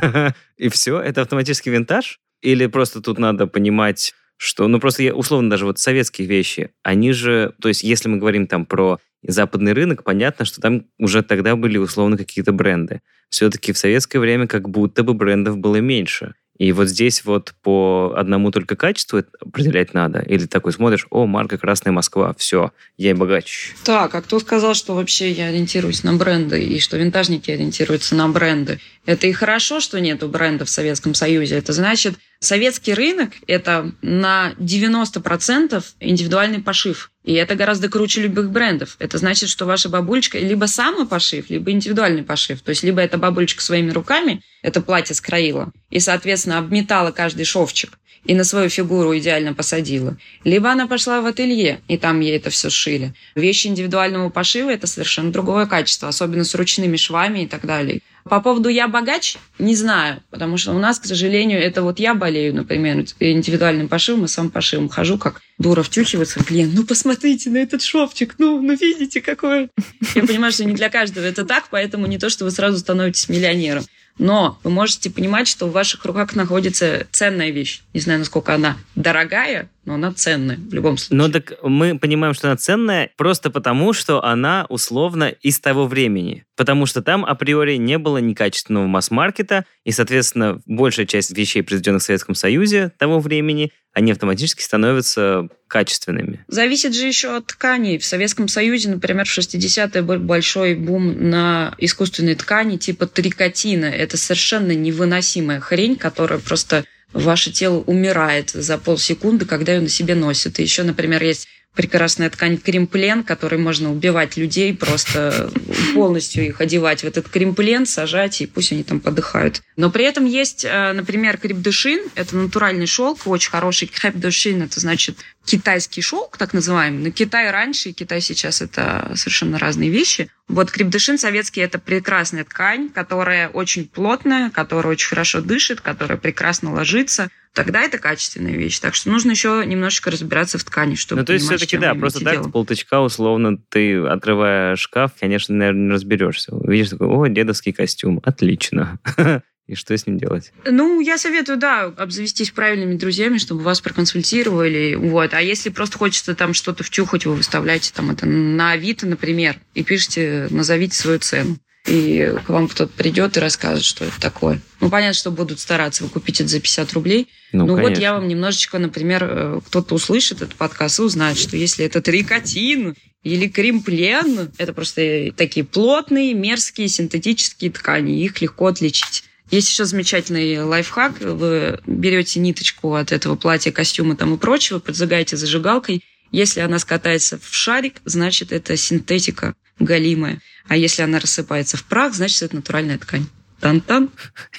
И 0.56 0.68
все? 0.68 1.00
Это 1.00 1.22
автоматически 1.22 1.68
винтаж? 1.68 2.20
Или 2.44 2.66
просто 2.66 3.00
тут 3.00 3.18
надо 3.18 3.46
понимать, 3.46 4.12
что... 4.36 4.68
Ну, 4.68 4.78
просто 4.78 5.02
я, 5.02 5.14
условно, 5.14 5.48
даже 5.48 5.64
вот 5.64 5.78
советские 5.78 6.28
вещи, 6.28 6.70
они 6.82 7.12
же... 7.12 7.54
То 7.60 7.68
есть, 7.68 7.82
если 7.82 8.08
мы 8.10 8.18
говорим 8.18 8.46
там 8.46 8.66
про 8.66 8.98
западный 9.26 9.72
рынок, 9.72 10.04
понятно, 10.04 10.44
что 10.44 10.60
там 10.60 10.84
уже 10.98 11.22
тогда 11.22 11.56
были 11.56 11.78
условно 11.78 12.18
какие-то 12.18 12.52
бренды. 12.52 13.00
Все-таки 13.30 13.72
в 13.72 13.78
советское 13.78 14.18
время 14.18 14.46
как 14.46 14.68
будто 14.68 15.02
бы 15.02 15.14
брендов 15.14 15.56
было 15.56 15.76
меньше. 15.76 16.34
И 16.58 16.70
вот 16.70 16.88
здесь 16.88 17.24
вот 17.24 17.52
по 17.62 18.14
одному 18.16 18.52
только 18.52 18.76
качеству 18.76 19.24
определять 19.40 19.92
надо. 19.92 20.20
Или 20.20 20.46
такой 20.46 20.72
смотришь, 20.72 21.06
о, 21.10 21.26
марка 21.26 21.58
«Красная 21.58 21.92
Москва», 21.92 22.32
все, 22.38 22.70
я 22.96 23.10
и 23.10 23.14
богач. 23.14 23.72
Так, 23.82 24.14
а 24.14 24.22
кто 24.22 24.38
сказал, 24.38 24.74
что 24.74 24.94
вообще 24.94 25.32
я 25.32 25.46
ориентируюсь 25.46 26.04
на 26.04 26.14
бренды 26.14 26.62
и 26.62 26.78
что 26.78 26.96
винтажники 26.96 27.50
ориентируются 27.50 28.14
на 28.14 28.28
бренды? 28.28 28.78
Это 29.04 29.26
и 29.26 29.32
хорошо, 29.32 29.80
что 29.80 30.00
нету 30.00 30.28
бренда 30.28 30.64
в 30.64 30.70
Советском 30.70 31.14
Союзе. 31.14 31.56
Это 31.56 31.72
значит, 31.72 32.14
советский 32.44 32.94
рынок– 32.94 33.32
это 33.46 33.92
на 34.02 34.52
90% 34.58 35.84
индивидуальный 36.00 36.62
пошив. 36.62 37.10
И 37.24 37.32
это 37.32 37.54
гораздо 37.54 37.88
круче 37.88 38.20
любых 38.22 38.50
брендов. 38.50 38.96
Это 38.98 39.16
значит, 39.16 39.48
что 39.48 39.64
ваша 39.64 39.88
бабулечка 39.88 40.38
либо 40.38 40.66
самопошив, 40.66 41.48
либо 41.48 41.70
индивидуальный 41.70 42.22
пошив. 42.22 42.60
То 42.60 42.70
есть 42.70 42.82
либо 42.82 43.00
эта 43.00 43.16
бабулечка 43.16 43.62
своими 43.62 43.90
руками 43.90 44.42
это 44.62 44.82
платье 44.82 45.14
скроила 45.14 45.72
и, 45.90 46.00
соответственно, 46.00 46.58
обметала 46.58 47.10
каждый 47.12 47.44
шовчик 47.44 47.98
и 48.24 48.34
на 48.34 48.44
свою 48.44 48.68
фигуру 48.68 49.16
идеально 49.16 49.54
посадила. 49.54 50.16
Либо 50.44 50.70
она 50.70 50.86
пошла 50.86 51.20
в 51.20 51.26
ателье, 51.26 51.80
и 51.88 51.96
там 51.96 52.20
ей 52.20 52.36
это 52.36 52.50
все 52.50 52.70
шили. 52.70 53.14
Вещи 53.34 53.66
индивидуального 53.66 54.30
пошива– 54.30 54.70
это 54.72 54.86
совершенно 54.86 55.30
другое 55.30 55.66
качество, 55.66 56.08
особенно 56.08 56.44
с 56.44 56.54
ручными 56.54 56.96
швами 56.96 57.40
и 57.40 57.46
так 57.46 57.66
далее. 57.66 58.00
По 58.24 58.40
поводу 58.40 58.70
«я 58.70 58.88
богач» 58.88 59.36
не 59.58 59.76
знаю, 59.76 60.22
потому 60.30 60.56
что 60.56 60.72
у 60.72 60.78
нас, 60.78 60.98
к 60.98 61.04
сожалению, 61.04 61.60
это 61.60 61.82
вот 61.82 61.98
я 61.98 62.14
болею, 62.14 62.54
например, 62.54 63.04
индивидуальным 63.20 63.88
пошивом 63.88 64.24
и 64.24 64.28
сам 64.28 64.48
пошивом. 64.48 64.88
Хожу 64.88 65.18
как 65.18 65.42
дура 65.58 65.82
втюхиваться, 65.82 66.40
блин, 66.48 66.72
ну 66.74 66.84
посмотрите 66.84 67.50
на 67.50 67.58
этот 67.58 67.82
шовчик, 67.82 68.34
ну, 68.38 68.60
ну 68.60 68.76
видите, 68.76 69.20
какой. 69.20 69.70
Я 70.14 70.24
понимаю, 70.24 70.52
что 70.52 70.64
не 70.64 70.74
для 70.74 70.90
каждого 70.90 71.24
это 71.24 71.44
так, 71.44 71.68
поэтому 71.70 72.06
не 72.06 72.18
то, 72.18 72.30
что 72.30 72.44
вы 72.44 72.50
сразу 72.50 72.78
становитесь 72.78 73.28
миллионером. 73.28 73.84
Но 74.16 74.60
вы 74.62 74.70
можете 74.70 75.10
понимать, 75.10 75.48
что 75.48 75.66
в 75.66 75.72
ваших 75.72 76.04
руках 76.04 76.36
находится 76.36 77.06
ценная 77.10 77.50
вещь. 77.50 77.82
Не 77.92 78.00
знаю, 78.00 78.20
насколько 78.20 78.54
она 78.54 78.76
дорогая, 78.94 79.70
но 79.84 79.94
она 79.94 80.12
ценная 80.12 80.56
в 80.56 80.72
любом 80.72 80.98
случае. 80.98 81.18
Но 81.18 81.28
так 81.28 81.54
мы 81.64 81.98
понимаем, 81.98 82.32
что 82.32 82.46
она 82.48 82.56
ценная 82.56 83.10
просто 83.16 83.50
потому, 83.50 83.92
что 83.92 84.24
она 84.24 84.66
условно 84.68 85.24
из 85.24 85.58
того 85.58 85.88
времени. 85.88 86.44
Потому 86.56 86.86
что 86.86 87.02
там 87.02 87.24
априори 87.24 87.74
не 87.74 87.98
было 87.98 88.18
некачественного 88.18 88.86
масс-маркета, 88.86 89.64
и, 89.82 89.90
соответственно, 89.90 90.60
большая 90.64 91.06
часть 91.06 91.36
вещей, 91.36 91.62
произведенных 91.62 92.02
в 92.02 92.04
Советском 92.04 92.36
Союзе 92.36 92.92
того 92.96 93.18
времени, 93.18 93.72
они 93.94 94.10
автоматически 94.10 94.60
становятся 94.60 95.48
качественными. 95.68 96.44
Зависит 96.48 96.94
же 96.94 97.06
еще 97.06 97.36
от 97.36 97.46
тканей. 97.46 97.98
В 97.98 98.04
Советском 98.04 98.48
Союзе, 98.48 98.90
например, 98.90 99.24
в 99.24 99.38
60-е 99.38 100.02
был 100.02 100.18
большой 100.18 100.74
бум 100.74 101.30
на 101.30 101.74
искусственные 101.78 102.34
ткани 102.34 102.76
типа 102.76 103.06
трикотина. 103.06 103.86
Это 103.86 104.16
совершенно 104.16 104.72
невыносимая 104.72 105.60
хрень, 105.60 105.96
которая 105.96 106.40
просто 106.40 106.84
ваше 107.12 107.52
тело 107.52 107.78
умирает 107.78 108.50
за 108.50 108.78
полсекунды, 108.78 109.46
когда 109.46 109.74
ее 109.74 109.80
на 109.80 109.88
себе 109.88 110.16
носит. 110.16 110.58
И 110.58 110.62
еще, 110.62 110.82
например, 110.82 111.22
есть 111.22 111.46
прекрасная 111.74 112.30
ткань 112.30 112.56
кремплен, 112.58 113.24
которой 113.24 113.58
можно 113.58 113.90
убивать 113.90 114.36
людей, 114.36 114.74
просто 114.74 115.50
полностью 115.94 116.46
их 116.46 116.60
одевать 116.60 117.02
в 117.02 117.04
этот 117.04 117.28
кремплен, 117.28 117.86
сажать, 117.86 118.40
и 118.40 118.46
пусть 118.46 118.72
они 118.72 118.84
там 118.84 119.00
подыхают. 119.00 119.62
Но 119.76 119.90
при 119.90 120.04
этом 120.04 120.24
есть, 120.24 120.64
э, 120.64 120.92
например, 120.92 121.36
крепдышин, 121.36 122.00
это 122.14 122.36
натуральный 122.36 122.86
шелк, 122.86 123.26
очень 123.26 123.50
хороший 123.50 123.88
крепдышин, 123.88 124.62
это 124.62 124.80
значит 124.80 125.18
китайский 125.44 126.00
шелк, 126.00 126.36
так 126.36 126.54
называемый. 126.54 127.02
Но 127.04 127.10
Китай 127.10 127.50
раньше 127.50 127.90
и 127.90 127.92
Китай 127.92 128.20
сейчас 128.20 128.62
это 128.62 129.12
совершенно 129.14 129.58
разные 129.58 129.90
вещи. 129.90 130.30
Вот 130.48 130.70
крепдышин 130.70 131.18
советский– 131.18 131.60
это 131.62 131.78
прекрасная 131.78 132.44
ткань, 132.44 132.90
которая 132.90 133.48
очень 133.48 133.86
плотная, 133.86 134.50
которая 134.50 134.92
очень 134.92 135.08
хорошо 135.08 135.40
дышит, 135.40 135.80
которая 135.80 136.18
прекрасно 136.18 136.72
ложится. 136.72 137.28
Тогда 137.52 137.82
это 137.82 137.98
качественная 137.98 138.54
вещь. 138.54 138.80
Так 138.80 138.94
что 138.94 139.10
нужно 139.10 139.30
еще 139.30 139.62
немножечко 139.64 140.10
разбираться 140.10 140.58
в 140.58 140.64
ткани, 140.64 140.96
чтобы 140.96 141.20
ну, 141.20 141.26
то 141.26 141.32
есть 141.32 141.46
все-таки, 141.46 141.78
да, 141.78 141.94
просто 141.94 142.20
так, 142.20 142.34
дело. 142.34 142.48
с 142.48 142.50
полтычка, 142.50 143.00
условно, 143.00 143.58
ты, 143.68 143.98
открывая 143.98 144.74
шкаф, 144.76 145.12
конечно, 145.18 145.54
наверное, 145.54 145.86
не 145.86 145.92
разберешься. 145.92 146.54
Увидишь 146.54 146.90
такой, 146.90 147.06
о, 147.06 147.26
дедовский 147.28 147.72
костюм, 147.72 148.20
отлично. 148.24 148.98
И 149.66 149.74
что 149.74 149.96
с 149.96 150.06
ним 150.06 150.18
делать? 150.18 150.52
Ну, 150.66 151.00
я 151.00 151.16
советую, 151.16 151.56
да, 151.56 151.84
обзавестись 151.84 152.50
правильными 152.50 152.96
друзьями, 152.96 153.38
чтобы 153.38 153.62
вас 153.62 153.80
проконсультировали. 153.80 154.94
Вот. 154.94 155.32
А 155.32 155.40
если 155.40 155.70
просто 155.70 155.96
хочется 155.96 156.34
там 156.34 156.52
что-то 156.52 156.84
втюхать, 156.84 157.24
вы 157.24 157.34
выставляете 157.34 157.90
там 157.94 158.10
это 158.10 158.26
на 158.26 158.72
Авито, 158.72 159.06
например, 159.06 159.56
и 159.74 159.82
пишите, 159.82 160.48
назовите 160.50 160.96
свою 160.96 161.18
цену. 161.18 161.56
И 161.86 162.32
к 162.46 162.48
вам 162.48 162.68
кто-то 162.68 162.90
придет 162.94 163.36
и 163.36 163.40
расскажет, 163.40 163.84
что 163.84 164.06
это 164.06 164.18
такое. 164.18 164.60
Ну, 164.80 164.88
понятно, 164.88 165.14
что 165.14 165.30
будут 165.30 165.60
стараться, 165.60 166.02
вы 166.02 166.10
купите 166.10 166.42
это 166.42 166.52
за 166.52 166.60
50 166.60 166.92
рублей. 166.94 167.28
Ну, 167.52 167.66
Ну, 167.66 167.78
вот 167.78 167.98
я 167.98 168.14
вам 168.14 168.26
немножечко, 168.26 168.78
например, 168.78 169.24
э, 169.24 169.60
кто-то 169.66 169.94
услышит 169.94 170.40
этот 170.40 170.54
подкаст 170.54 170.98
и 170.98 171.02
узнает, 171.02 171.36
что 171.36 171.58
если 171.58 171.84
это 171.84 172.00
трикотин 172.00 172.94
или 173.22 173.48
кремплен, 173.48 174.50
это 174.56 174.72
просто 174.72 175.30
такие 175.36 175.64
плотные, 175.64 176.32
мерзкие, 176.32 176.88
синтетические 176.88 177.70
ткани, 177.70 178.22
их 178.22 178.40
легко 178.40 178.66
отличить. 178.66 179.24
Есть 179.50 179.70
еще 179.70 179.84
замечательный 179.84 180.62
лайфхак. 180.62 181.20
Вы 181.20 181.80
берете 181.86 182.40
ниточку 182.40 182.94
от 182.94 183.12
этого 183.12 183.36
платья, 183.36 183.72
костюма 183.72 184.16
там 184.16 184.34
и 184.34 184.38
прочего, 184.38 184.78
поджигаете 184.78 185.36
зажигалкой. 185.36 186.02
Если 186.30 186.60
она 186.60 186.78
скатается 186.78 187.38
в 187.38 187.54
шарик, 187.54 187.96
значит, 188.04 188.52
это 188.52 188.76
синтетика 188.76 189.54
галимая. 189.78 190.40
А 190.66 190.76
если 190.76 191.02
она 191.02 191.18
рассыпается 191.18 191.76
в 191.76 191.84
прах, 191.84 192.14
значит, 192.14 192.42
это 192.42 192.56
натуральная 192.56 192.98
ткань. 192.98 193.26
Тан-тан. 193.60 194.10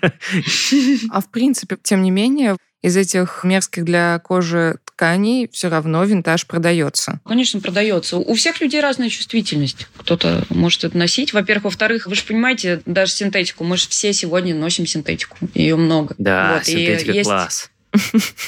А 1.11 1.21
в 1.21 1.31
принципе, 1.31 1.79
тем 1.83 2.03
не 2.03 2.11
менее, 2.11 2.57
из 2.83 2.97
этих 2.97 3.43
мерзких 3.43 3.85
для 3.85 4.19
кожи 4.19 4.79
тканей 4.97 5.49
все 5.53 5.69
равно 5.69 6.03
винтаж 6.05 6.47
продается. 6.47 7.21
Конечно, 7.25 7.61
продается. 7.61 8.17
У 8.17 8.35
всех 8.35 8.61
людей 8.63 8.81
разная 8.81 9.11
чувствительность. 9.11 9.87
Кто-то 9.99 10.45
может 10.49 10.85
это 10.85 10.97
носить. 10.97 11.33
Во-первых. 11.35 11.65
Во-вторых, 11.67 12.07
вы 12.07 12.15
же 12.15 12.23
понимаете, 12.25 12.81
даже 12.87 13.13
синтетику. 13.13 13.65
Мы 13.65 13.77
же 13.77 13.89
все 13.89 14.13
сегодня 14.13 14.55
носим 14.55 14.87
синтетику. 14.87 15.37
Ее 15.55 15.77
много. 15.77 16.15
Да, 16.19 16.55
Вот, 16.55 16.69
и 16.69 16.73
синтетика 16.73 17.13
есть- 17.13 17.29
класс. 17.29 17.71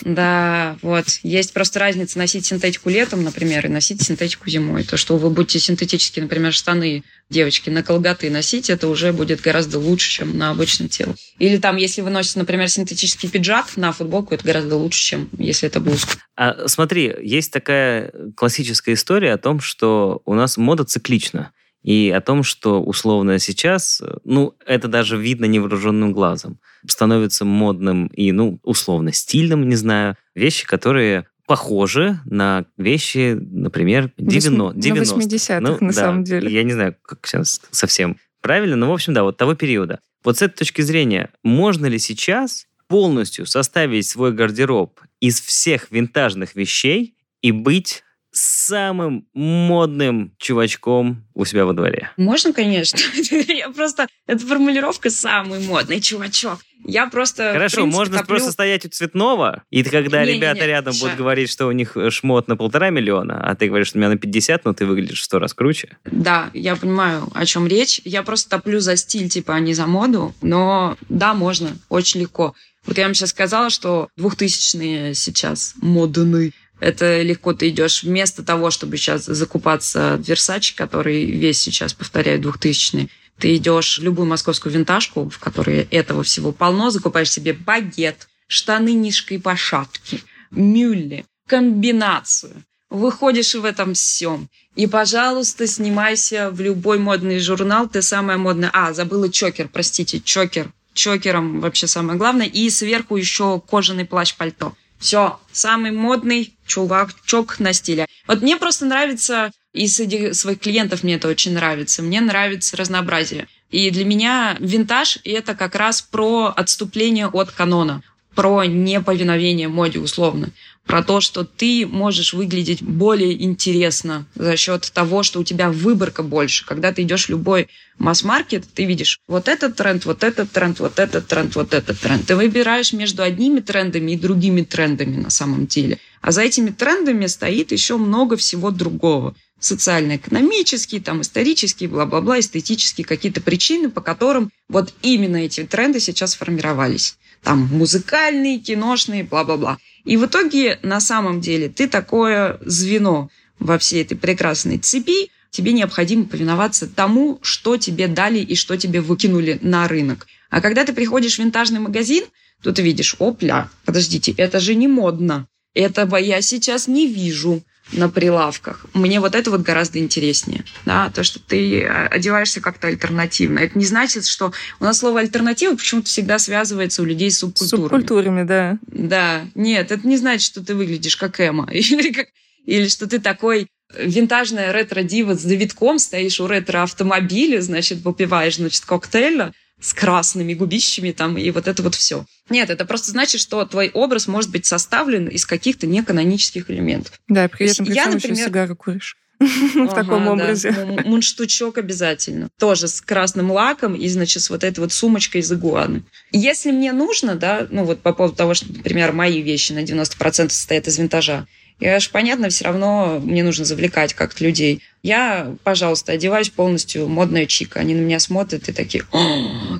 Да, 0.04 0.76
вот. 0.82 1.06
Есть 1.22 1.52
просто 1.52 1.78
разница 1.78 2.18
носить 2.18 2.46
синтетику 2.46 2.90
летом, 2.90 3.22
например, 3.22 3.66
и 3.66 3.68
носить 3.68 4.02
синтетику 4.02 4.48
зимой. 4.48 4.84
То, 4.84 4.96
что 4.96 5.16
вы 5.16 5.30
будете 5.30 5.58
синтетические, 5.58 6.24
например, 6.24 6.52
штаны 6.52 7.04
девочки 7.30 7.70
на 7.70 7.82
колготы 7.82 8.30
носить, 8.30 8.70
это 8.70 8.88
уже 8.88 9.12
будет 9.12 9.40
гораздо 9.40 9.78
лучше, 9.78 10.10
чем 10.10 10.36
на 10.36 10.50
обычное 10.50 10.88
тело. 10.88 11.14
Или 11.38 11.58
там, 11.58 11.76
если 11.76 12.00
вы 12.00 12.10
носите, 12.10 12.38
например, 12.38 12.68
синтетический 12.68 13.28
пиджак 13.28 13.76
на 13.76 13.92
футболку, 13.92 14.34
это 14.34 14.44
гораздо 14.44 14.76
лучше, 14.76 15.00
чем 15.02 15.28
если 15.38 15.68
это 15.68 15.80
блузка. 15.80 16.16
А 16.36 16.68
смотри, 16.68 17.14
есть 17.22 17.52
такая 17.52 18.12
классическая 18.36 18.94
история 18.94 19.32
о 19.32 19.38
том, 19.38 19.60
что 19.60 20.22
у 20.24 20.34
нас 20.34 20.56
мода 20.56 20.84
циклична. 20.84 21.52
И 21.82 22.12
о 22.14 22.20
том, 22.20 22.42
что 22.42 22.82
условно 22.82 23.38
сейчас, 23.38 24.02
ну, 24.24 24.54
это 24.66 24.88
даже 24.88 25.16
видно 25.16 25.44
невооруженным 25.44 26.12
глазом, 26.12 26.58
становится 26.86 27.44
модным 27.44 28.08
и, 28.08 28.32
ну, 28.32 28.58
условно 28.62 29.12
стильным, 29.12 29.68
не 29.68 29.76
знаю, 29.76 30.16
вещи, 30.34 30.66
которые 30.66 31.26
похожи 31.46 32.20
на 32.26 32.66
вещи, 32.76 33.38
например, 33.40 34.12
90 34.18 34.78
90 34.78 35.16
на 35.16 35.20
80-х, 35.22 35.60
ну, 35.60 35.78
на 35.80 35.92
да, 35.92 35.92
самом 35.92 36.24
деле. 36.24 36.52
Я 36.52 36.62
не 36.62 36.72
знаю, 36.72 36.94
как 37.02 37.26
сейчас 37.26 37.60
совсем 37.70 38.18
правильно, 38.42 38.76
но, 38.76 38.90
в 38.90 38.92
общем, 38.92 39.14
да, 39.14 39.22
вот 39.22 39.38
того 39.38 39.54
периода. 39.54 40.00
Вот 40.24 40.36
с 40.38 40.42
этой 40.42 40.58
точки 40.58 40.82
зрения, 40.82 41.30
можно 41.42 41.86
ли 41.86 41.98
сейчас 41.98 42.66
полностью 42.86 43.46
составить 43.46 44.06
свой 44.06 44.32
гардероб 44.32 45.00
из 45.20 45.40
всех 45.40 45.90
винтажных 45.90 46.54
вещей 46.54 47.14
и 47.40 47.52
быть 47.52 48.02
самым 48.38 49.26
модным 49.34 50.34
чувачком 50.38 51.26
у 51.34 51.44
себя 51.44 51.64
во 51.64 51.72
дворе? 51.72 52.10
Можно, 52.16 52.52
конечно. 52.52 52.98
Я 53.48 53.70
просто... 53.70 54.06
Это 54.26 54.46
формулировка 54.46 55.10
«самый 55.10 55.60
модный 55.60 56.00
чувачок». 56.00 56.60
Я 56.84 57.08
просто... 57.08 57.52
Хорошо, 57.52 57.78
принципе, 57.78 57.96
можно 57.96 58.18
коплю... 58.18 58.36
просто 58.36 58.52
стоять 58.52 58.84
у 58.84 58.88
цветного, 58.88 59.64
и 59.70 59.82
когда 59.82 60.24
не, 60.24 60.34
ребята 60.34 60.60
не, 60.60 60.66
не, 60.66 60.66
рядом 60.68 60.94
будут 61.00 61.16
говорить, 61.16 61.50
что 61.50 61.66
у 61.66 61.72
них 61.72 61.96
э, 61.96 62.10
шмот 62.10 62.46
на 62.48 62.56
полтора 62.56 62.90
миллиона, 62.90 63.40
а 63.42 63.54
ты 63.56 63.66
говоришь, 63.66 63.88
что 63.88 63.98
у 63.98 64.00
меня 64.00 64.10
на 64.10 64.16
50, 64.16 64.64
но 64.64 64.74
ты 64.74 64.86
выглядишь 64.86 65.20
в 65.20 65.24
сто 65.24 65.38
раз 65.38 65.54
круче. 65.54 65.98
Да, 66.04 66.50
я 66.54 66.76
понимаю, 66.76 67.28
о 67.34 67.44
чем 67.46 67.66
речь. 67.66 68.00
Я 68.04 68.22
просто 68.22 68.50
топлю 68.50 68.80
за 68.80 68.96
стиль, 68.96 69.28
типа, 69.28 69.54
а 69.54 69.60
не 69.60 69.74
за 69.74 69.86
моду. 69.86 70.34
Но 70.40 70.96
да, 71.08 71.34
можно, 71.34 71.76
очень 71.88 72.20
легко. 72.20 72.54
Вот 72.86 72.96
я 72.96 73.04
вам 73.04 73.14
сейчас 73.14 73.30
сказала, 73.30 73.70
что 73.70 74.08
двухтысячные 74.16 75.14
сейчас 75.14 75.74
модны. 75.82 76.52
Это 76.80 77.22
легко 77.22 77.54
ты 77.54 77.70
идешь 77.70 78.02
вместо 78.02 78.42
того, 78.44 78.70
чтобы 78.70 78.96
сейчас 78.96 79.24
закупаться 79.24 80.16
в 80.16 80.20
Versace, 80.20 80.74
который 80.74 81.24
весь 81.24 81.60
сейчас 81.60 81.92
повторяет 81.92 82.42
двухтысячный. 82.42 83.10
Ты 83.38 83.56
идешь 83.56 83.98
в 83.98 84.02
любую 84.02 84.28
московскую 84.28 84.72
винтажку, 84.72 85.28
в 85.28 85.38
которой 85.38 85.88
этого 85.90 86.22
всего 86.22 86.52
полно, 86.52 86.90
закупаешь 86.90 87.30
себе 87.30 87.52
багет, 87.52 88.28
штаны 88.46 88.92
низкой 88.92 89.38
пошапки, 89.38 90.22
мюлли, 90.50 91.24
комбинацию. 91.46 92.64
Выходишь 92.90 93.54
в 93.54 93.64
этом 93.64 93.94
всем. 93.94 94.48
И, 94.74 94.86
пожалуйста, 94.86 95.66
снимайся 95.66 96.50
в 96.50 96.60
любой 96.60 96.98
модный 96.98 97.38
журнал. 97.38 97.88
Ты 97.88 98.00
самая 98.00 98.38
модная. 98.38 98.70
А, 98.72 98.94
забыла 98.94 99.30
чокер, 99.30 99.68
простите, 99.68 100.20
чокер. 100.20 100.72
Чокером 100.94 101.60
вообще 101.60 101.86
самое 101.86 102.18
главное. 102.18 102.46
И 102.46 102.70
сверху 102.70 103.16
еще 103.16 103.60
кожаный 103.60 104.06
плащ-пальто. 104.06 104.74
Все, 104.98 105.38
самый 105.52 105.92
модный 105.92 106.56
чувачок 106.66 107.60
на 107.60 107.72
стиле. 107.72 108.06
Вот 108.26 108.42
мне 108.42 108.56
просто 108.56 108.84
нравится, 108.84 109.52
и 109.72 109.86
среди 109.86 110.32
своих 110.32 110.58
клиентов 110.58 111.02
мне 111.02 111.14
это 111.14 111.28
очень 111.28 111.54
нравится, 111.54 112.02
мне 112.02 112.20
нравится 112.20 112.76
разнообразие. 112.76 113.46
И 113.70 113.90
для 113.90 114.04
меня 114.04 114.56
винтаж— 114.58 115.18
это 115.24 115.54
как 115.54 115.74
раз 115.74 116.02
про 116.02 116.52
отступление 116.56 117.28
от 117.28 117.50
канона, 117.52 118.02
про 118.34 118.64
неповиновение 118.64 119.68
моде 119.68 119.98
условно 119.98 120.50
про 120.88 121.02
то, 121.02 121.20
что 121.20 121.44
ты 121.44 121.86
можешь 121.86 122.32
выглядеть 122.32 122.82
более 122.82 123.44
интересно 123.44 124.26
за 124.34 124.56
счет 124.56 124.90
того, 124.94 125.22
что 125.22 125.38
у 125.38 125.44
тебя 125.44 125.70
выборка 125.70 126.22
больше. 126.22 126.64
Когда 126.64 126.92
ты 126.92 127.02
идешь 127.02 127.26
в 127.26 127.28
любой 127.28 127.68
масс-маркет, 127.98 128.64
ты 128.72 128.86
видишь 128.86 129.20
вот 129.28 129.48
этот 129.48 129.76
тренд, 129.76 130.06
вот 130.06 130.24
этот 130.24 130.50
тренд, 130.50 130.80
вот 130.80 130.98
этот 130.98 131.26
тренд, 131.26 131.54
вот 131.56 131.74
этот 131.74 132.00
тренд. 132.00 132.26
Ты 132.26 132.34
выбираешь 132.34 132.94
между 132.94 133.22
одними 133.22 133.60
трендами 133.60 134.12
и 134.12 134.16
другими 134.16 134.62
трендами 134.62 135.16
на 135.16 135.28
самом 135.28 135.66
деле. 135.66 135.98
А 136.22 136.32
за 136.32 136.40
этими 136.40 136.70
трендами 136.70 137.26
стоит 137.26 137.70
еще 137.70 137.98
много 137.98 138.38
всего 138.38 138.70
другого. 138.70 139.34
Социально-экономические, 139.60 141.02
там, 141.02 141.20
исторические, 141.20 141.90
бла-бла-бла, 141.90 142.40
эстетические 142.40 143.04
какие-то 143.04 143.42
причины, 143.42 143.90
по 143.90 144.00
которым 144.00 144.50
вот 144.70 144.94
именно 145.02 145.36
эти 145.36 145.64
тренды 145.64 146.00
сейчас 146.00 146.34
формировались. 146.34 147.18
Там 147.48 147.66
музыкальные, 147.72 148.58
киношные, 148.58 149.24
бла-бла-бла. 149.24 149.78
И 150.04 150.18
в 150.18 150.26
итоге, 150.26 150.78
на 150.82 151.00
самом 151.00 151.40
деле, 151.40 151.70
ты 151.70 151.88
такое 151.88 152.58
звено 152.60 153.30
во 153.58 153.78
всей 153.78 154.02
этой 154.02 154.18
прекрасной 154.18 154.76
цепи, 154.76 155.30
тебе 155.50 155.72
необходимо 155.72 156.26
повиноваться 156.26 156.86
тому, 156.86 157.38
что 157.40 157.78
тебе 157.78 158.06
дали 158.06 158.38
и 158.38 158.54
что 158.54 158.76
тебе 158.76 159.00
выкинули 159.00 159.58
на 159.62 159.88
рынок. 159.88 160.26
А 160.50 160.60
когда 160.60 160.84
ты 160.84 160.92
приходишь 160.92 161.36
в 161.36 161.38
винтажный 161.38 161.80
магазин, 161.80 162.24
то 162.62 162.70
ты 162.70 162.82
видишь, 162.82 163.16
опля, 163.18 163.70
подождите, 163.86 164.32
это 164.32 164.60
же 164.60 164.74
не 164.74 164.86
модно. 164.86 165.48
Этого 165.72 166.16
я 166.16 166.42
сейчас 166.42 166.86
не 166.86 167.06
вижу 167.06 167.62
на 167.92 168.08
прилавках. 168.08 168.86
Мне 168.94 169.20
вот 169.20 169.34
это 169.34 169.50
вот 169.50 169.62
гораздо 169.62 169.98
интереснее, 169.98 170.64
да, 170.84 171.10
то, 171.10 171.22
что 171.24 171.40
ты 171.40 171.82
э, 171.82 172.06
одеваешься 172.06 172.60
как-то 172.60 172.88
альтернативно. 172.88 173.58
Это 173.60 173.78
не 173.78 173.84
значит, 173.84 174.26
что 174.26 174.52
у 174.80 174.84
нас 174.84 174.98
слово 174.98 175.20
альтернатива 175.20 175.74
почему-то 175.74 176.08
всегда 176.08 176.38
связывается 176.38 177.02
у 177.02 177.04
людей 177.04 177.30
с 177.30 177.38
субкультурами. 177.38 178.00
Субкультурами, 178.00 178.42
да. 178.44 178.78
Да, 178.86 179.46
нет, 179.54 179.90
это 179.90 180.06
не 180.06 180.16
значит, 180.16 180.42
что 180.42 180.64
ты 180.64 180.74
выглядишь 180.74 181.16
как 181.16 181.40
Эма 181.40 181.68
или 181.72 182.12
как 182.12 182.28
или 182.66 182.88
что 182.88 183.06
ты 183.06 183.18
такой 183.18 183.68
винтажная 183.96 184.72
ретро-дива 184.72 185.34
с 185.34 185.40
завитком, 185.40 185.98
стоишь 185.98 186.40
у 186.40 186.46
ретро-автомобиля, 186.46 187.60
значит, 187.62 188.02
выпиваешь, 188.02 188.56
значит, 188.56 188.84
коктейля, 188.84 189.54
с 189.80 189.94
красными 189.94 190.54
губищами 190.54 191.12
там 191.12 191.38
и 191.38 191.50
вот 191.50 191.68
это 191.68 191.82
вот 191.82 191.94
все. 191.94 192.26
Нет, 192.50 192.70
это 192.70 192.84
просто 192.84 193.10
значит, 193.10 193.40
что 193.40 193.64
твой 193.64 193.90
образ 193.90 194.26
может 194.26 194.50
быть 194.50 194.66
составлен 194.66 195.28
из 195.28 195.46
каких-то 195.46 195.86
неканонических 195.86 196.70
элементов. 196.70 197.20
Да, 197.28 197.48
при 197.48 197.70
этом, 197.70 197.86
при 197.86 197.94
я, 197.94 198.06
например, 198.06 198.36
еще 198.36 198.46
сигару 198.46 198.76
куришь. 198.76 199.16
в 199.38 199.94
таком 199.94 200.26
образе. 200.26 200.72
Мунштучок 201.04 201.78
обязательно. 201.78 202.48
Тоже 202.58 202.88
с 202.88 203.00
красным 203.00 203.52
лаком 203.52 203.94
и, 203.94 204.08
значит, 204.08 204.42
с 204.42 204.50
вот 204.50 204.64
этой 204.64 204.80
вот 204.80 204.92
сумочкой 204.92 205.42
из 205.42 205.52
игуаны. 205.52 206.02
Если 206.32 206.72
мне 206.72 206.92
нужно, 206.92 207.36
да, 207.36 207.66
ну 207.70 207.84
вот 207.84 208.00
по 208.00 208.12
поводу 208.12 208.34
того, 208.34 208.54
что, 208.54 208.66
например, 208.72 209.12
мои 209.12 209.40
вещи 209.40 209.72
на 209.72 209.84
90% 209.84 210.48
состоят 210.48 210.88
из 210.88 210.98
винтажа, 210.98 211.46
я 211.80 212.00
же, 212.00 212.10
понятно, 212.10 212.48
все 212.48 212.64
равно 212.64 213.20
мне 213.22 213.44
нужно 213.44 213.64
завлекать 213.64 214.12
как-то 214.12 214.42
людей. 214.42 214.82
Я, 215.02 215.54
пожалуйста, 215.64 216.12
одеваюсь 216.12 216.50
полностью 216.50 217.08
модная 217.08 217.46
чика. 217.46 217.80
Они 217.80 217.94
на 217.94 218.00
меня 218.00 218.18
смотрят 218.18 218.68
и 218.68 218.72
такие, 218.72 219.04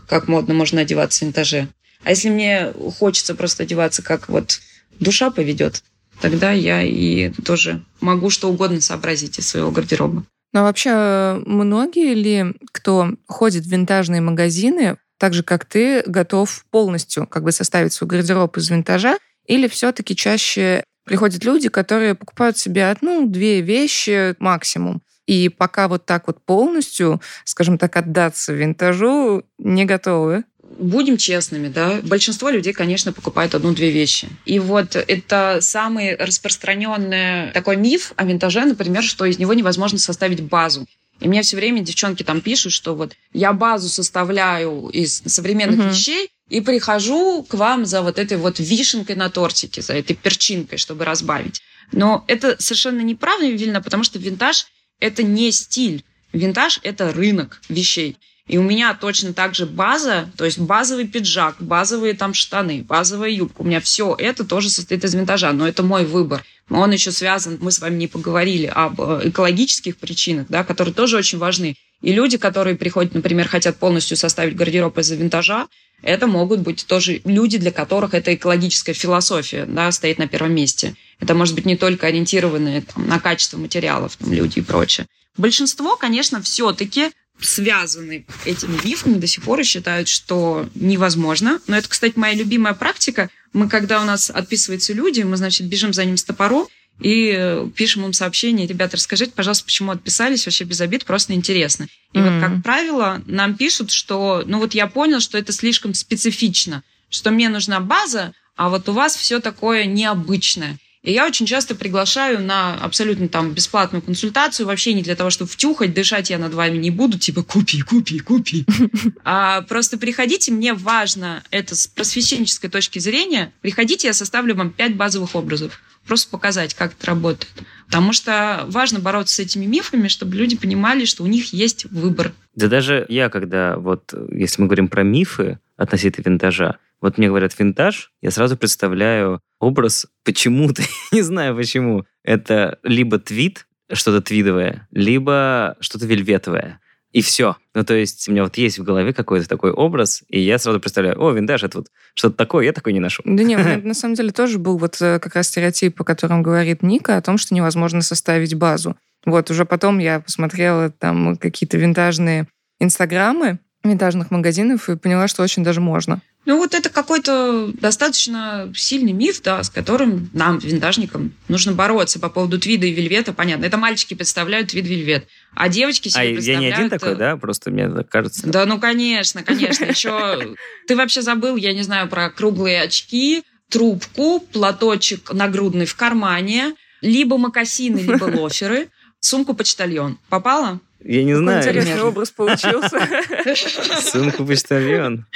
как 0.07 0.29
модно 0.29 0.55
можно 0.55 0.81
одеваться 0.81 1.21
в 1.21 1.23
винтаже. 1.23 1.69
А 2.05 2.11
если 2.11 2.29
мне 2.29 2.73
хочется 2.99 3.35
просто 3.35 3.65
одеваться, 3.65 4.03
как 4.03 4.29
вот 4.29 4.61
душа 5.01 5.31
поведет, 5.31 5.83
тогда 6.21 6.53
я 6.53 6.83
и 6.83 7.31
тоже 7.31 7.85
могу 8.01 8.31
что 8.31 8.49
угодно 8.49 8.81
сообразить 8.81 9.39
из 9.39 9.49
своего 9.49 9.71
гардероба. 9.71 10.25
Но 10.53 10.63
вообще 10.63 11.43
многие 11.45 12.15
ли, 12.15 12.55
кто 12.73 13.11
ходит 13.27 13.65
в 13.65 13.71
винтажные 13.71 14.21
магазины, 14.21 14.97
так 15.19 15.35
же, 15.35 15.43
как 15.43 15.65
ты, 15.65 16.03
готов 16.07 16.65
полностью 16.71 17.27
как 17.27 17.43
бы 17.43 17.53
составить 17.53 17.93
свой 17.93 18.09
гардероб 18.09 18.57
из 18.57 18.71
винтажа, 18.71 19.19
или 19.47 19.67
все-таки 19.67 20.15
чаще 20.15 20.85
приходят 21.09 21.45
люди, 21.45 21.69
которые 21.69 22.15
покупают 22.15 22.57
себе 22.57 22.89
одну-две 22.91 23.61
вещи 23.61 24.37
максимум. 24.39 25.03
И 25.27 25.49
пока 25.51 25.89
вот 25.89 26.07
так 26.07 26.27
вот 26.27 26.43
полностью, 26.45 27.21
скажем 27.45 27.77
так, 27.77 27.97
отдаться 27.97 28.53
винтажу, 28.53 29.43
не 29.59 29.85
готовы. 29.85 30.45
Будем 30.79 31.17
честными, 31.17 31.69
да, 31.69 32.01
большинство 32.03 32.51
людей, 32.51 32.73
конечно, 32.73 33.13
покупают 33.13 33.55
одну-две 33.55 33.91
вещи. 33.91 34.29
И 34.45 34.59
вот 34.59 34.97
это 34.97 35.59
самый 35.61 36.17
распространенный 36.17 37.51
такой 37.53 37.77
миф 37.77 38.13
о 38.17 38.25
винтаже, 38.25 38.65
например, 38.65 39.03
что 39.03 39.25
из 39.25 39.39
него 39.39 39.55
невозможно 39.55 39.99
составить 39.99 40.43
базу. 40.43 40.87
И 41.21 41.29
мне 41.29 41.43
все 41.43 41.57
время 41.57 41.81
девчонки 41.81 42.23
там 42.23 42.41
пишут, 42.41 42.73
что 42.73 42.95
вот 42.95 43.15
я 43.33 43.53
базу 43.53 43.89
составляю 43.89 44.89
из 44.89 45.23
современных 45.27 45.81
uh-huh. 45.81 45.91
вещей, 45.91 46.31
и 46.49 46.61
прихожу 46.61 47.43
к 47.43 47.55
вам 47.55 47.87
за 47.87 48.03
вот 48.03 48.19
этой 48.19 48.39
вот 48.39 48.59
вишенкой 48.59 49.17
на 49.17 49.31
тортике, 49.31 49.83
за 49.83 49.95
этой 49.95 50.15
перчинкой, 50.15 50.79
чтобы 50.79 51.05
разбавить. 51.05 51.63
Но 51.93 52.25
это 52.27 52.57
совершенно 52.59 53.01
неправильно, 53.01 53.81
потому 53.81 54.05
что 54.05 54.19
винтаж– 54.19 54.67
это 55.01 55.23
не 55.23 55.51
стиль. 55.53 56.05
Винтаж– 56.33 56.81
это 56.83 57.13
рынок 57.13 57.61
вещей. 57.69 58.17
И 58.47 58.57
у 58.57 58.63
меня 58.63 58.95
точно 58.95 59.35
так 59.35 59.55
же 59.55 59.67
база, 59.67 60.31
то 60.37 60.47
есть 60.47 60.59
базовый 60.59 61.07
пиджак, 61.07 61.57
базовые 61.61 62.15
там 62.15 62.33
штаны, 62.33 62.83
базовая 62.83 63.29
юбка. 63.29 63.61
У 63.61 63.65
меня 63.65 63.81
все 63.81 64.15
это 64.19 64.43
тоже 64.45 64.71
состоит 64.71 65.05
из 65.05 65.15
винтажа, 65.15 65.53
но 65.53 65.69
это 65.69 65.83
мой 65.83 66.07
выбор. 66.07 66.43
Он 66.71 66.91
еще 66.91 67.13
связан, 67.13 67.59
мы 67.61 67.71
с 67.71 67.79
вами 67.79 67.97
не 67.97 68.07
поговорили 68.09 68.67
об 68.67 69.01
э, 69.01 69.21
экологических 69.25 69.99
причинах, 69.99 70.47
да, 70.49 70.65
которые 70.65 70.95
тоже 70.95 71.19
очень 71.19 71.39
важны. 71.39 71.77
И 72.01 72.13
люди, 72.13 72.39
которые 72.39 72.77
приходят, 72.77 73.15
например, 73.15 73.49
хотят 73.49 73.77
полностью 73.77 74.17
составить 74.17 74.57
гардероб 74.57 74.97
из 74.99 75.11
винтажа, 75.11 75.67
это 76.03 76.27
могут 76.29 76.61
быть 76.61 76.87
тоже 76.87 77.21
люди, 77.25 77.59
для 77.59 77.73
которых 77.73 78.15
это 78.15 78.35
экологическая 78.35 78.93
философия 78.93 79.65
да, 79.67 79.91
стоит 79.91 80.19
на 80.19 80.29
первом 80.29 80.55
месте. 80.55 80.95
Это 81.19 81.35
может 81.35 81.55
быть 81.57 81.67
не 81.67 81.77
только 81.77 82.07
ориентированные 82.07 82.83
там, 82.83 83.09
на 83.09 83.19
качество 83.19 83.59
материалов 83.59 84.17
там, 84.17 84.33
люди 84.33 84.61
и 84.61 84.63
прочее. 84.63 85.07
Большинство, 85.37 85.97
конечно, 85.97 86.41
все-таки 86.41 87.11
связаны 87.41 88.27
этими 88.45 88.79
мифами 88.85 89.15
до 89.15 89.27
сих 89.27 89.45
пор 89.45 89.61
и 89.61 89.65
считают, 89.65 90.09
что 90.09 90.69
невозможно. 90.75 91.61
Но 91.67 91.77
это, 91.77 91.89
кстати, 91.89 92.15
моя 92.17 92.35
любимая 92.35 92.75
практика. 92.75 93.31
Мы, 93.53 93.69
когда 93.69 94.01
у 94.01 94.05
нас 94.05 94.31
отписываются 94.31 94.93
люди, 94.93 95.23
мы, 95.23 95.37
значит, 95.37 95.67
бежим 95.67 95.93
за 95.93 96.05
ним 96.05 96.17
с 96.17 96.25
топором 96.25 96.67
и 97.01 97.33
э, 97.37 97.69
пишем 97.77 98.05
им 98.05 98.13
сообщение, 98.13 98.67
ребята, 98.67 98.97
расскажите, 98.97 99.33
пожалуйста, 99.33 99.65
почему 99.65 99.93
отписались, 99.93 100.47
вообще 100.47 100.65
без 100.65 100.81
обид, 100.81 101.05
просто 101.05 101.33
интересно. 101.35 101.87
И 102.13 102.19
mm-hmm. 102.19 102.41
вот, 102.41 102.49
как 102.49 102.63
правило, 102.63 103.23
нам 103.27 103.57
пишут, 103.57 103.91
что, 103.91 104.43
ну 104.47 104.59
вот 104.59 104.75
я 104.75 104.87
понял, 104.87 105.21
что 105.21 105.39
это 105.39 105.53
слишком 105.53 105.95
специфично, 105.95 106.83
что 107.09 107.31
мне 107.31 107.49
нужна 107.49 107.81
база, 107.81 108.33
а 108.57 108.69
вот 108.69 108.89
у 108.89 108.93
вас 108.93 109.17
все 109.17 109.41
такое 109.41 109.85
необычное. 109.85 110.79
И 111.03 111.13
я 111.13 111.27
очень 111.27 111.47
часто 111.47 111.75
приглашаю 111.75 112.43
на 112.43 112.75
абсолютно 112.75 113.29
там 113.29 113.53
бесплатную 113.53 114.03
консультацию, 114.03 114.67
вообще 114.67 114.95
не 114.95 115.03
для 115.03 115.15
того, 115.15 115.31
чтобы 115.31 115.51
втюхать, 115.51 115.95
дышать 115.95 116.31
я 116.31 116.39
над 116.39 116.55
вами 116.55 116.77
не 116.77 116.91
буду, 116.91 117.19
типа 117.19 117.43
купи, 117.43 117.83
купи, 117.83 118.19
купи. 118.19 118.65
А 119.25 119.63
просто 119.63 119.99
приходите, 119.99 120.53
мне 120.53 120.75
важно 120.75 121.43
это 121.51 121.77
с 121.77 121.87
просвещенческой 121.87 122.71
точки 122.71 122.99
зрения. 122.99 123.53
Приходите, 123.61 124.09
я 124.09 124.13
составлю 124.13 124.55
вам 124.55 124.71
пять 124.71 124.97
базовых 124.97 125.35
образов. 125.35 125.81
Просто 126.07 126.31
показать, 126.31 126.75
как 126.75 126.95
это 126.95 127.07
работает. 127.07 127.53
Потому 127.87 128.13
что 128.13 128.65
важно 128.69 128.99
бороться 128.99 129.37
с 129.37 129.39
этими 129.39 129.67
мифами, 129.67 130.09
чтобы 130.09 130.37
люди 130.37 130.57
понимали, 130.57 131.05
что 131.05 131.23
у 131.23 131.27
них 131.27 131.53
есть 131.53 131.85
выбор. 131.87 132.33
Да 132.55 132.69
даже 132.69 133.05
я, 133.09 133.29
когда 133.29 133.77
вот, 133.77 134.15
если 134.33 134.63
мы 134.63 134.69
говорим 134.69 134.89
про 134.89 135.03
мифы 135.03 135.59
относительно 135.77 136.25
винтажа, 136.25 136.79
вот 137.01 137.19
мне 137.19 137.29
говорят 137.29 137.59
винтаж, 137.59 138.13
я 138.23 138.31
сразу 138.31 138.57
представляю 138.57 139.41
образ 139.61 140.07
почему-то, 140.25 140.83
не 141.13 141.23
знаю 141.23 141.57
почему, 141.57 142.05
это 142.25 142.79
либо 142.83 143.19
твит, 143.19 143.67
что-то 143.93 144.21
твидовое, 144.21 144.87
либо 144.91 145.77
что-то 145.81 146.07
вельветовое. 146.07 146.81
И 147.11 147.23
все. 147.23 147.57
Ну, 147.75 147.85
то 147.85 147.95
есть 147.95 148.29
у 148.29 148.33
меня 148.33 148.43
вот 148.43 148.59
есть 148.59 148.79
в 148.79 148.85
голове 148.85 149.15
какой-то 149.15 149.49
такой 149.49 149.73
образ, 149.73 150.23
и 150.29 150.41
я 150.41 150.59
сразу 150.59 150.79
представляю, 150.79 151.19
о, 151.19 151.31
винтаж, 151.31 151.63
это 151.65 151.79
вот 151.79 151.89
что-то 152.15 152.37
такое, 152.37 152.67
я 152.67 152.73
такой 152.73 152.93
не 152.93 153.01
ношу. 153.01 153.23
Да 153.25 153.43
нет, 153.43 153.83
на 153.85 153.95
самом 153.95 154.15
деле 154.15 154.31
тоже 154.31 154.59
был 154.59 154.77
вот 154.77 155.01
э, 155.01 155.19
как 155.19 155.35
раз 155.35 155.49
стереотип, 155.49 155.99
о 156.01 156.05
котором 156.05 156.43
говорит 156.43 156.83
Ника, 156.83 157.17
о 157.17 157.23
том, 157.23 157.39
что 157.39 157.55
невозможно 157.55 158.03
составить 158.03 158.55
базу. 158.55 158.95
Вот, 159.25 159.51
уже 159.51 159.65
потом 159.65 159.99
я 159.99 160.21
посмотрела 160.21 160.91
там 160.91 161.37
какие-то 161.37 161.79
винтажные 161.79 162.47
инстаграмы 162.79 163.59
винтажных 163.85 164.31
магазинов 164.31 164.89
и 164.89 164.97
поняла, 164.97 165.29
что 165.29 165.43
очень 165.43 165.65
даже 165.65 165.81
можно. 165.81 166.21
Ну 166.49 166.57
вот 166.57 166.73
это 166.73 166.89
какой-то 166.89 167.73
достаточно 167.75 168.73
сильный 168.75 169.13
миф, 169.13 169.43
да, 169.43 169.63
с 169.63 169.69
которым 169.69 170.31
нам, 170.33 170.57
винтажникам, 170.57 171.35
нужно 171.47 171.73
бороться 171.73 172.19
по 172.19 172.31
поводу 172.31 172.59
твида 172.59 172.87
и 172.87 172.91
вельвета. 172.91 173.35
Понятно, 173.35 173.67
это 173.67 173.77
мальчики 173.77 174.15
представляют 174.15 174.71
твид 174.71 174.87
вельвет, 174.87 175.29
а 175.55 175.69
девочки 175.69 176.09
себе 176.09 176.23
а 176.23 176.33
представляют... 176.33 176.47
я 176.47 176.59
не 176.59 176.73
один 176.73 176.89
такой, 176.89 177.17
да? 177.17 177.37
Просто 177.37 177.71
мне 177.71 177.91
так 177.91 178.09
кажется. 178.09 178.47
Да, 178.47 178.65
ну 178.65 178.81
конечно, 178.81 179.43
конечно. 179.43 179.85
Еще 179.85 180.57
ты 180.87 180.97
вообще 180.97 181.21
забыл, 181.21 181.57
я 181.57 181.75
не 181.75 181.83
знаю, 181.83 182.09
про 182.09 182.31
круглые 182.31 182.81
очки, 182.81 183.43
трубку, 183.69 184.41
платочек 184.41 185.31
нагрудный 185.35 185.85
в 185.85 185.97
кармане, 185.97 186.73
либо 187.03 187.37
мокасины, 187.37 187.99
либо 187.99 188.25
лоферы, 188.41 188.89
сумку-почтальон. 189.21 190.19
Попала? 190.31 190.81
Я 191.01 191.25
не 191.25 191.35
знаю. 191.35 191.61
Интересный 191.61 192.03
образ 192.03 192.31
получился. 192.31 192.99
Сумку 194.01 194.45
почтальон. 194.45 195.27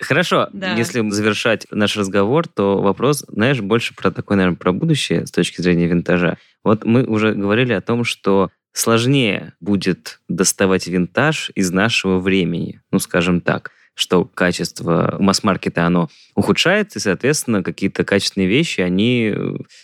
Хорошо, 0.00 0.48
Да. 0.52 0.74
если 0.74 1.08
завершать 1.10 1.66
наш 1.70 1.96
разговор, 1.96 2.46
то 2.46 2.80
вопрос, 2.80 3.24
знаешь, 3.28 3.60
больше 3.60 3.94
про 3.94 4.10
такое, 4.10 4.36
наверное, 4.36 4.58
про 4.58 4.72
будущее 4.72 5.26
с 5.26 5.30
точки 5.30 5.60
зрения 5.60 5.86
винтажа. 5.86 6.38
Вот 6.62 6.84
мы 6.84 7.04
уже 7.04 7.34
говорили 7.34 7.72
о 7.72 7.80
том, 7.80 8.04
что 8.04 8.50
сложнее 8.72 9.54
будет 9.60 10.20
доставать 10.28 10.86
винтаж 10.86 11.50
из 11.54 11.70
нашего 11.72 12.20
времени, 12.20 12.80
ну, 12.90 12.98
скажем 12.98 13.40
так 13.40 13.72
что 13.94 14.24
качество 14.24 15.16
масс-маркета, 15.18 15.84
оно 15.84 16.08
ухудшается, 16.34 16.98
и, 16.98 17.02
соответственно, 17.02 17.62
какие-то 17.62 18.02
качественные 18.02 18.48
вещи, 18.48 18.80
они, 18.80 19.34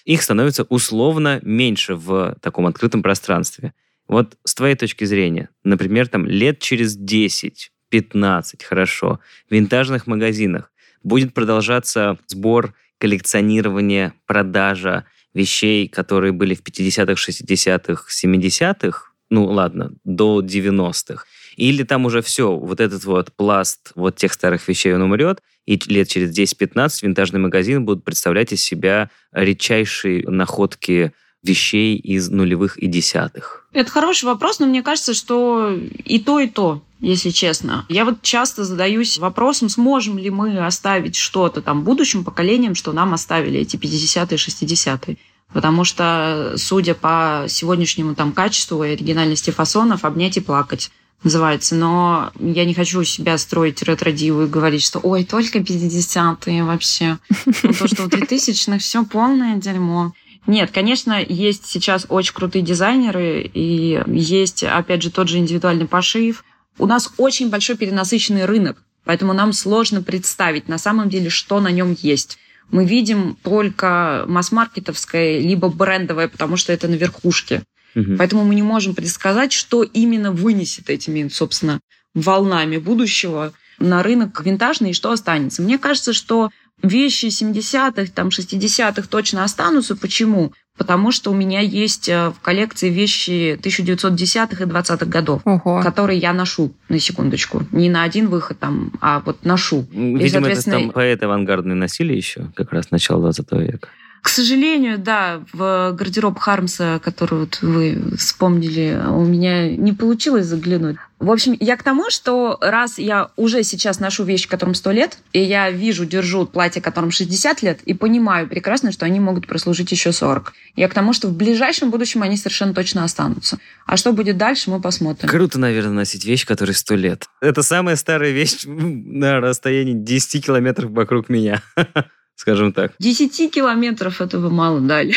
их 0.05 0.23
становится 0.23 0.63
условно 0.63 1.39
меньше 1.43 1.97
в 1.97 2.37
таком 2.41 2.67
открытом 2.67 3.03
пространстве. 3.03 3.75
Вот 4.09 4.37
с 4.45 4.55
твоей 4.55 4.77
точки 4.77 5.05
зрения, 5.05 5.49
например, 5.65 6.09
там 6.09 6.27
лет 6.27 6.61
через 6.61 6.97
10, 6.97 7.73
15, 7.89 8.65
хорошо, 8.65 9.21
в 9.49 9.55
винтажных 9.55 10.07
магазинах 10.07 10.73
будет 11.03 11.35
продолжаться 11.35 12.19
сбор, 12.27 12.75
коллекционирование, 12.99 14.13
продажа 14.27 15.05
вещей, 15.35 15.89
которые 15.89 16.33
были 16.33 16.55
в 16.55 16.63
50-х, 16.63 17.13
60-х, 17.13 18.05
70-х, 18.11 19.13
ну 19.29 19.45
ладно, 19.45 19.93
до 20.05 20.41
90-х. 20.41 21.25
Или 21.57 21.83
там 21.83 22.05
уже 22.05 22.23
все, 22.23 22.55
вот 22.57 22.81
этот 22.81 23.05
вот 23.05 23.33
пласт 23.35 23.93
вот 23.95 24.17
тех 24.17 24.33
старых 24.33 24.67
вещей, 24.69 24.95
он 24.95 25.03
умрет, 25.03 25.43
и 25.65 25.81
лет 25.87 26.09
через 26.09 26.37
10-15 26.37 27.01
винтажный 27.03 27.41
магазин 27.41 27.85
будут 27.85 28.05
представлять 28.05 28.53
из 28.53 28.63
себя 28.63 29.11
редчайшие 29.33 30.29
находки 30.29 31.13
вещей 31.47 31.97
из 31.97 32.31
нулевых 32.31 32.77
и 32.79 32.87
десятых? 32.87 33.67
Это 33.73 33.91
хороший 33.91 34.25
вопрос, 34.25 34.59
но 34.59 34.67
мне 34.67 34.83
кажется, 34.83 35.15
что 35.15 35.71
и 36.05 36.19
то, 36.19 36.41
и 36.41 36.49
то, 36.49 36.83
если 37.01 37.31
честно. 37.31 37.85
Я 37.89 38.05
вот 38.05 38.23
часто 38.23 38.65
задаюсь 38.65 39.19
вопросом, 39.19 39.69
сможем 39.69 40.19
ли 40.19 40.31
мы 40.31 40.65
оставить 40.65 41.17
что-то 41.17 41.63
там 41.63 41.83
будущим 41.83 42.25
поколениям, 42.25 42.75
что 42.75 42.93
нам 42.93 43.15
оставили 43.15 43.61
эти 43.61 43.77
50-е, 43.77 44.37
60-е. 44.37 45.19
Потому 45.53 45.85
что, 45.85 46.55
судя 46.57 46.95
по 46.95 47.45
сегодняшнему 47.49 48.15
там 48.15 48.33
качеству 48.33 48.83
и 48.83 48.91
оригинальности 48.91 49.51
фасонов, 49.51 50.05
обнять 50.05 50.37
и 50.37 50.41
плакать 50.41 50.91
называется. 51.23 51.75
Но 51.75 52.33
я 52.41 52.65
не 52.65 52.75
хочу 52.75 53.03
себя 53.05 53.39
строить 53.39 53.83
ретро-диву 53.83 54.43
и 54.43 54.49
говорить, 54.49 54.83
что 54.83 54.99
ой, 54.99 55.25
только 55.25 55.59
50-е 55.59 56.65
вообще. 56.65 57.19
Ну, 57.63 57.73
то, 57.73 57.89
что 57.89 58.03
в 58.03 58.09
2000-х 58.09 58.79
все 58.79 59.05
полное 59.05 59.57
дерьмо. 59.57 60.13
Нет, 60.47 60.71
конечно, 60.73 61.21
есть 61.23 61.67
сейчас 61.67 62.07
очень 62.09 62.35
крутые 62.35 62.63
дизайнеры, 62.63 63.51
и 63.53 64.01
есть, 64.07 64.63
опять 64.63 65.03
же, 65.03 65.11
тот 65.11 65.29
же 65.29 65.39
индивидуальный 65.39 65.87
пошив. 65.87 66.45
У 66.79 66.87
нас 66.87 67.13
очень 67.17 67.51
большой 67.51 67.77
перенасыщенный 67.77 68.45
рынок, 68.45 68.83
поэтому 69.05 69.33
нам 69.33 69.53
сложно 69.53 70.03
представить 70.03 70.69
на 70.69 70.79
самом 70.79 71.09
деле, 71.09 71.31
что 71.31 71.61
на 71.61 71.69
нем 71.69 71.97
есть. 72.01 72.39
Мы 72.71 72.85
видим 72.85 73.37
только 73.43 74.25
масс-маркетовское, 74.27 75.39
либо 75.39 75.69
брендовое, 75.69 76.29
потому 76.29 76.57
что 76.57 76.73
это 76.73 76.89
на 76.89 76.95
верхушке. 76.95 77.63
Мгм. 77.95 78.19
Поэтому 78.19 78.45
мы 78.45 78.55
не 78.55 78.63
можем 78.63 78.95
предсказать, 78.95 79.53
что 79.53 79.83
именно 79.83 80.33
вынесет 80.33 80.91
этими, 80.91 81.29
собственно, 81.29 81.81
волнами 82.15 82.77
будущего 82.77 83.53
на 83.79 84.03
рынок 84.03 84.41
винтажный 84.45 84.91
и 84.91 84.95
что 84.95 85.13
останется. 85.13 85.63
Мне 85.63 85.79
кажется, 85.79 86.13
что 86.13 86.51
вещи 86.83 87.27
70-х, 87.27 88.13
там, 88.15 88.29
60-х 88.29 89.09
точно 89.09 89.45
останутся. 89.45 89.97
Почему? 89.97 90.53
Потому 90.77 91.11
что 91.11 91.31
у 91.31 91.35
меня 91.35 91.61
есть 91.61 92.09
э, 92.09 92.31
в 92.31 92.41
коллекции 92.41 92.91
вещи 92.91 93.59
1910-х 93.63 94.63
и 94.63 94.67
20-х 94.67 95.07
годов, 95.07 95.41
Ого. 95.45 95.81
которые 95.83 96.19
я 96.19 96.35
ношу, 96.35 96.75
на 96.89 96.99
секундочку. 96.99 97.63
Не 97.73 97.89
на 97.89 98.03
один 98.03 98.29
выход, 98.29 98.59
там, 98.59 98.93
а 99.01 99.21
вот 99.21 99.45
ношу. 99.45 99.87
Видимо, 99.91 100.19
это 100.19 100.31
соответственно, 100.31 100.81
там 100.81 100.91
поэты 100.91 101.25
авангардные 101.25 101.75
носили 101.75 102.13
еще, 102.13 102.49
как 102.55 102.73
раз 102.73 102.91
начало 102.91 103.23
20 103.23 103.53
века. 103.53 103.89
К 104.27 104.29
сожалению, 104.29 104.99
да, 104.99 105.41
в 105.53 105.93
гардероб 105.93 106.37
Хармса, 106.41 106.99
который 106.99 107.39
вот 107.39 107.61
вы 107.63 107.97
вспомнили, 108.19 109.01
у 109.09 109.25
меня 109.25 109.71
не 109.71 109.93
получилось 109.93 110.47
заглянуть. 110.47 110.97
В 111.21 111.31
общем, 111.31 111.57
я 111.61 111.77
к 111.77 111.85
тому, 111.85 112.11
что 112.11 112.59
раз 112.61 112.99
я 112.99 113.31
уже 113.37 113.63
сейчас 113.63 114.01
ношу 114.01 114.25
вещи, 114.25 114.49
которым 114.49 114.75
100 114.75 114.91
лет, 114.91 115.19
и 115.33 115.41
я 115.41 115.71
вижу, 115.71 116.05
держу 116.07 116.45
платье, 116.45 116.83
которым 116.83 117.13
60 117.13 117.63
лет, 117.63 117.81
и 117.85 117.95
понимаю 117.95 118.49
прекрасно, 118.49 118.91
что 118.91 119.07
они 119.07 119.21
могут 119.21 119.47
прослужить 119.47 119.93
еще 119.93 120.11
40. 120.11 120.53
Я 120.75 120.89
к 120.89 120.95
тому, 120.95 121.13
что 121.13 121.29
в 121.29 121.37
ближайшем 121.37 121.93
будущем 121.93 122.25
они 122.25 122.37
совершенно 122.37 122.75
точно 122.75 123.05
останутся. 123.05 123.59
А 123.87 123.97
что 123.97 124.13
будет 124.13 124.37
дальше, 124.37 124.71
мы 124.71 124.81
посмотрим. 124.81 125.29
Круто, 125.29 125.61
наверное, 125.61 125.93
носить 125.93 126.25
вещь, 126.25 126.45
которой 126.45 126.73
100 126.73 126.95
лет. 126.97 127.27
Это 127.41 127.63
самая 127.63 127.95
старая 127.95 128.33
вещь 128.33 128.63
на 128.67 129.39
расстоянии 129.39 129.95
10 129.95 130.45
километров 130.45 130.91
вокруг 130.91 131.29
меня. 131.29 131.63
Скажем 132.37 132.73
так. 132.73 132.93
10 132.99 133.51
километров 133.51 134.21
этого 134.21 134.51
мало 134.51 134.81
дали. 134.81 135.15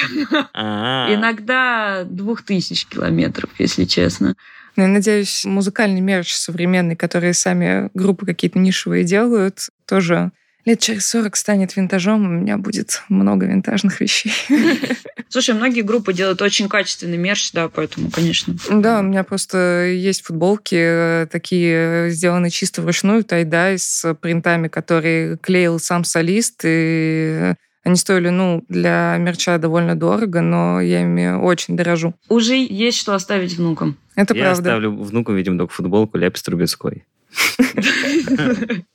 А. 0.54 1.14
Иногда 1.14 2.04
2000 2.06 2.88
километров, 2.90 3.50
если 3.60 3.84
честно. 3.84 4.36
Ну, 4.76 4.84
Я 4.84 4.90
надеюсь, 4.90 5.44
музыкальный 5.44 6.00
мерч 6.00 6.34
современный, 6.34 6.96
которые 6.96 7.34
сами 7.34 7.90
группы 7.94 8.26
какие-то 8.26 8.58
нишевые 8.58 9.04
делают, 9.04 9.68
тоже 9.86 10.32
лет 10.70 10.80
через 10.80 11.08
40 11.08 11.36
станет 11.36 11.76
винтажом, 11.76 12.26
у 12.26 12.30
меня 12.30 12.58
будет 12.58 13.04
много 13.10 13.46
винтажных 13.48 14.00
вещей. 14.00 14.32
Слушай, 15.30 15.56
многие 15.56 15.82
группы 15.82 16.14
делают 16.14 16.42
очень 16.42 16.70
качественный 16.70 17.18
мерч, 17.18 17.52
да, 17.52 17.70
поэтому, 17.70 18.10
конечно. 18.12 18.56
Да, 18.70 19.00
у 19.00 19.04
меня 19.04 19.24
просто 19.24 19.86
есть 19.88 20.24
футболки 20.24 20.76
э, 20.78 21.28
такие, 21.32 22.12
сделаны 22.12 22.50
чисто 22.50 22.82
вручную, 22.82 23.24
тайдай 23.24 23.78
с 23.78 24.14
принтами, 24.16 24.68
которые 24.68 25.38
клеил 25.38 25.80
сам 25.80 26.04
солист, 26.04 26.62
и 26.64 27.54
они 27.84 27.96
стоили, 27.96 28.30
ну, 28.30 28.64
для 28.70 29.18
мерча 29.18 29.58
довольно 29.58 29.96
дорого, 29.96 30.42
но 30.42 30.82
я 30.82 31.02
ими 31.02 31.36
очень 31.36 31.76
дорожу. 31.76 32.14
Уже 32.28 32.56
есть 32.56 33.00
что 33.00 33.16
оставить 33.16 33.58
внукам. 33.58 33.98
Это 34.16 34.36
Я 34.36 34.44
правда. 34.44 34.62
оставлю 34.62 34.96
внуку, 34.96 35.34
видимо, 35.34 35.58
только 35.58 35.74
футболку 35.74 36.18
Ляпис 36.18 36.44
Трубецкой. 36.44 37.06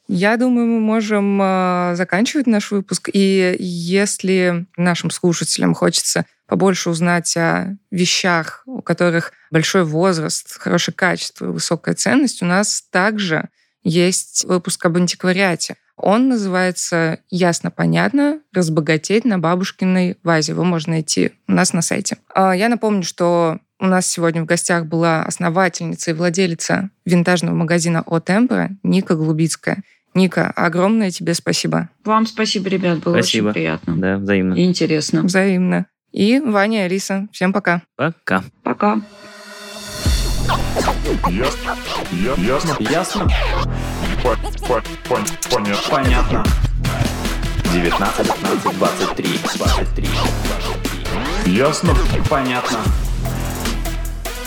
Я 0.08 0.36
думаю, 0.36 0.66
мы 0.66 0.80
можем 0.80 1.40
э, 1.40 1.94
заканчивать 1.96 2.46
наш 2.46 2.70
выпуск. 2.70 3.08
И 3.12 3.56
если 3.58 4.66
нашим 4.76 5.10
слушателям 5.10 5.74
хочется 5.74 6.26
побольше 6.46 6.90
узнать 6.90 7.36
о 7.36 7.76
вещах, 7.90 8.62
у 8.66 8.82
которых 8.82 9.32
большой 9.50 9.84
возраст, 9.84 10.58
хорошее 10.58 10.94
качество, 10.94 11.46
высокая 11.46 11.94
ценность, 11.94 12.42
у 12.42 12.46
нас 12.46 12.82
также 12.90 13.48
есть 13.82 14.44
выпуск 14.44 14.84
об 14.84 14.96
антиквариате. 14.96 15.76
Он 15.96 16.28
называется 16.28 17.20
«Ясно, 17.30 17.70
понятно. 17.70 18.40
Разбогатеть 18.52 19.24
на 19.24 19.38
бабушкиной 19.38 20.18
вазе». 20.22 20.52
Его 20.52 20.64
можно 20.64 20.94
найти 20.94 21.32
у 21.46 21.52
нас 21.52 21.72
на 21.72 21.82
сайте. 21.82 22.18
А 22.34 22.52
Я 22.52 22.68
напомню, 22.68 23.04
что 23.04 23.60
у 23.84 23.86
нас 23.88 24.06
сегодня 24.06 24.42
в 24.42 24.46
гостях 24.46 24.86
была 24.86 25.22
основательница 25.22 26.10
и 26.10 26.14
владелица 26.14 26.90
винтажного 27.04 27.54
магазина 27.54 28.02
«О 28.06 28.18
Темпора» 28.20 28.70
Ника 28.82 29.14
Голубицкая. 29.14 29.82
Ника, 30.14 30.50
огромное 30.54 31.10
тебе 31.10 31.34
спасибо. 31.34 31.88
Вам 32.04 32.26
спасибо, 32.26 32.68
ребят, 32.68 33.00
было 33.00 33.14
Спасибо. 33.14 33.46
очень 33.48 33.54
приятно 33.54 33.96
Да, 33.96 34.16
взаимно. 34.18 34.54
и 34.54 34.64
интересно. 34.64 35.22
Взаимно. 35.22 35.86
И 36.12 36.38
Ваня 36.40 36.82
и 36.82 36.86
Алиса. 36.86 37.26
Всем 37.32 37.52
пока. 37.52 37.82
Пока. 37.96 38.44
Пока. 38.62 39.00
Ясно. 41.28 41.76
Ясно. 42.38 42.76
Ясно? 42.80 43.28
По- 44.22 44.36
по- 44.66 44.82
пон- 45.08 45.26
Понятно. 45.50 45.90
Понятно. 45.90 46.44
19, 47.72 48.26
15, 48.26 48.78
23, 48.78 49.28
23. 49.56 50.08
Ясно. 51.46 51.94
Понятно. 52.30 52.78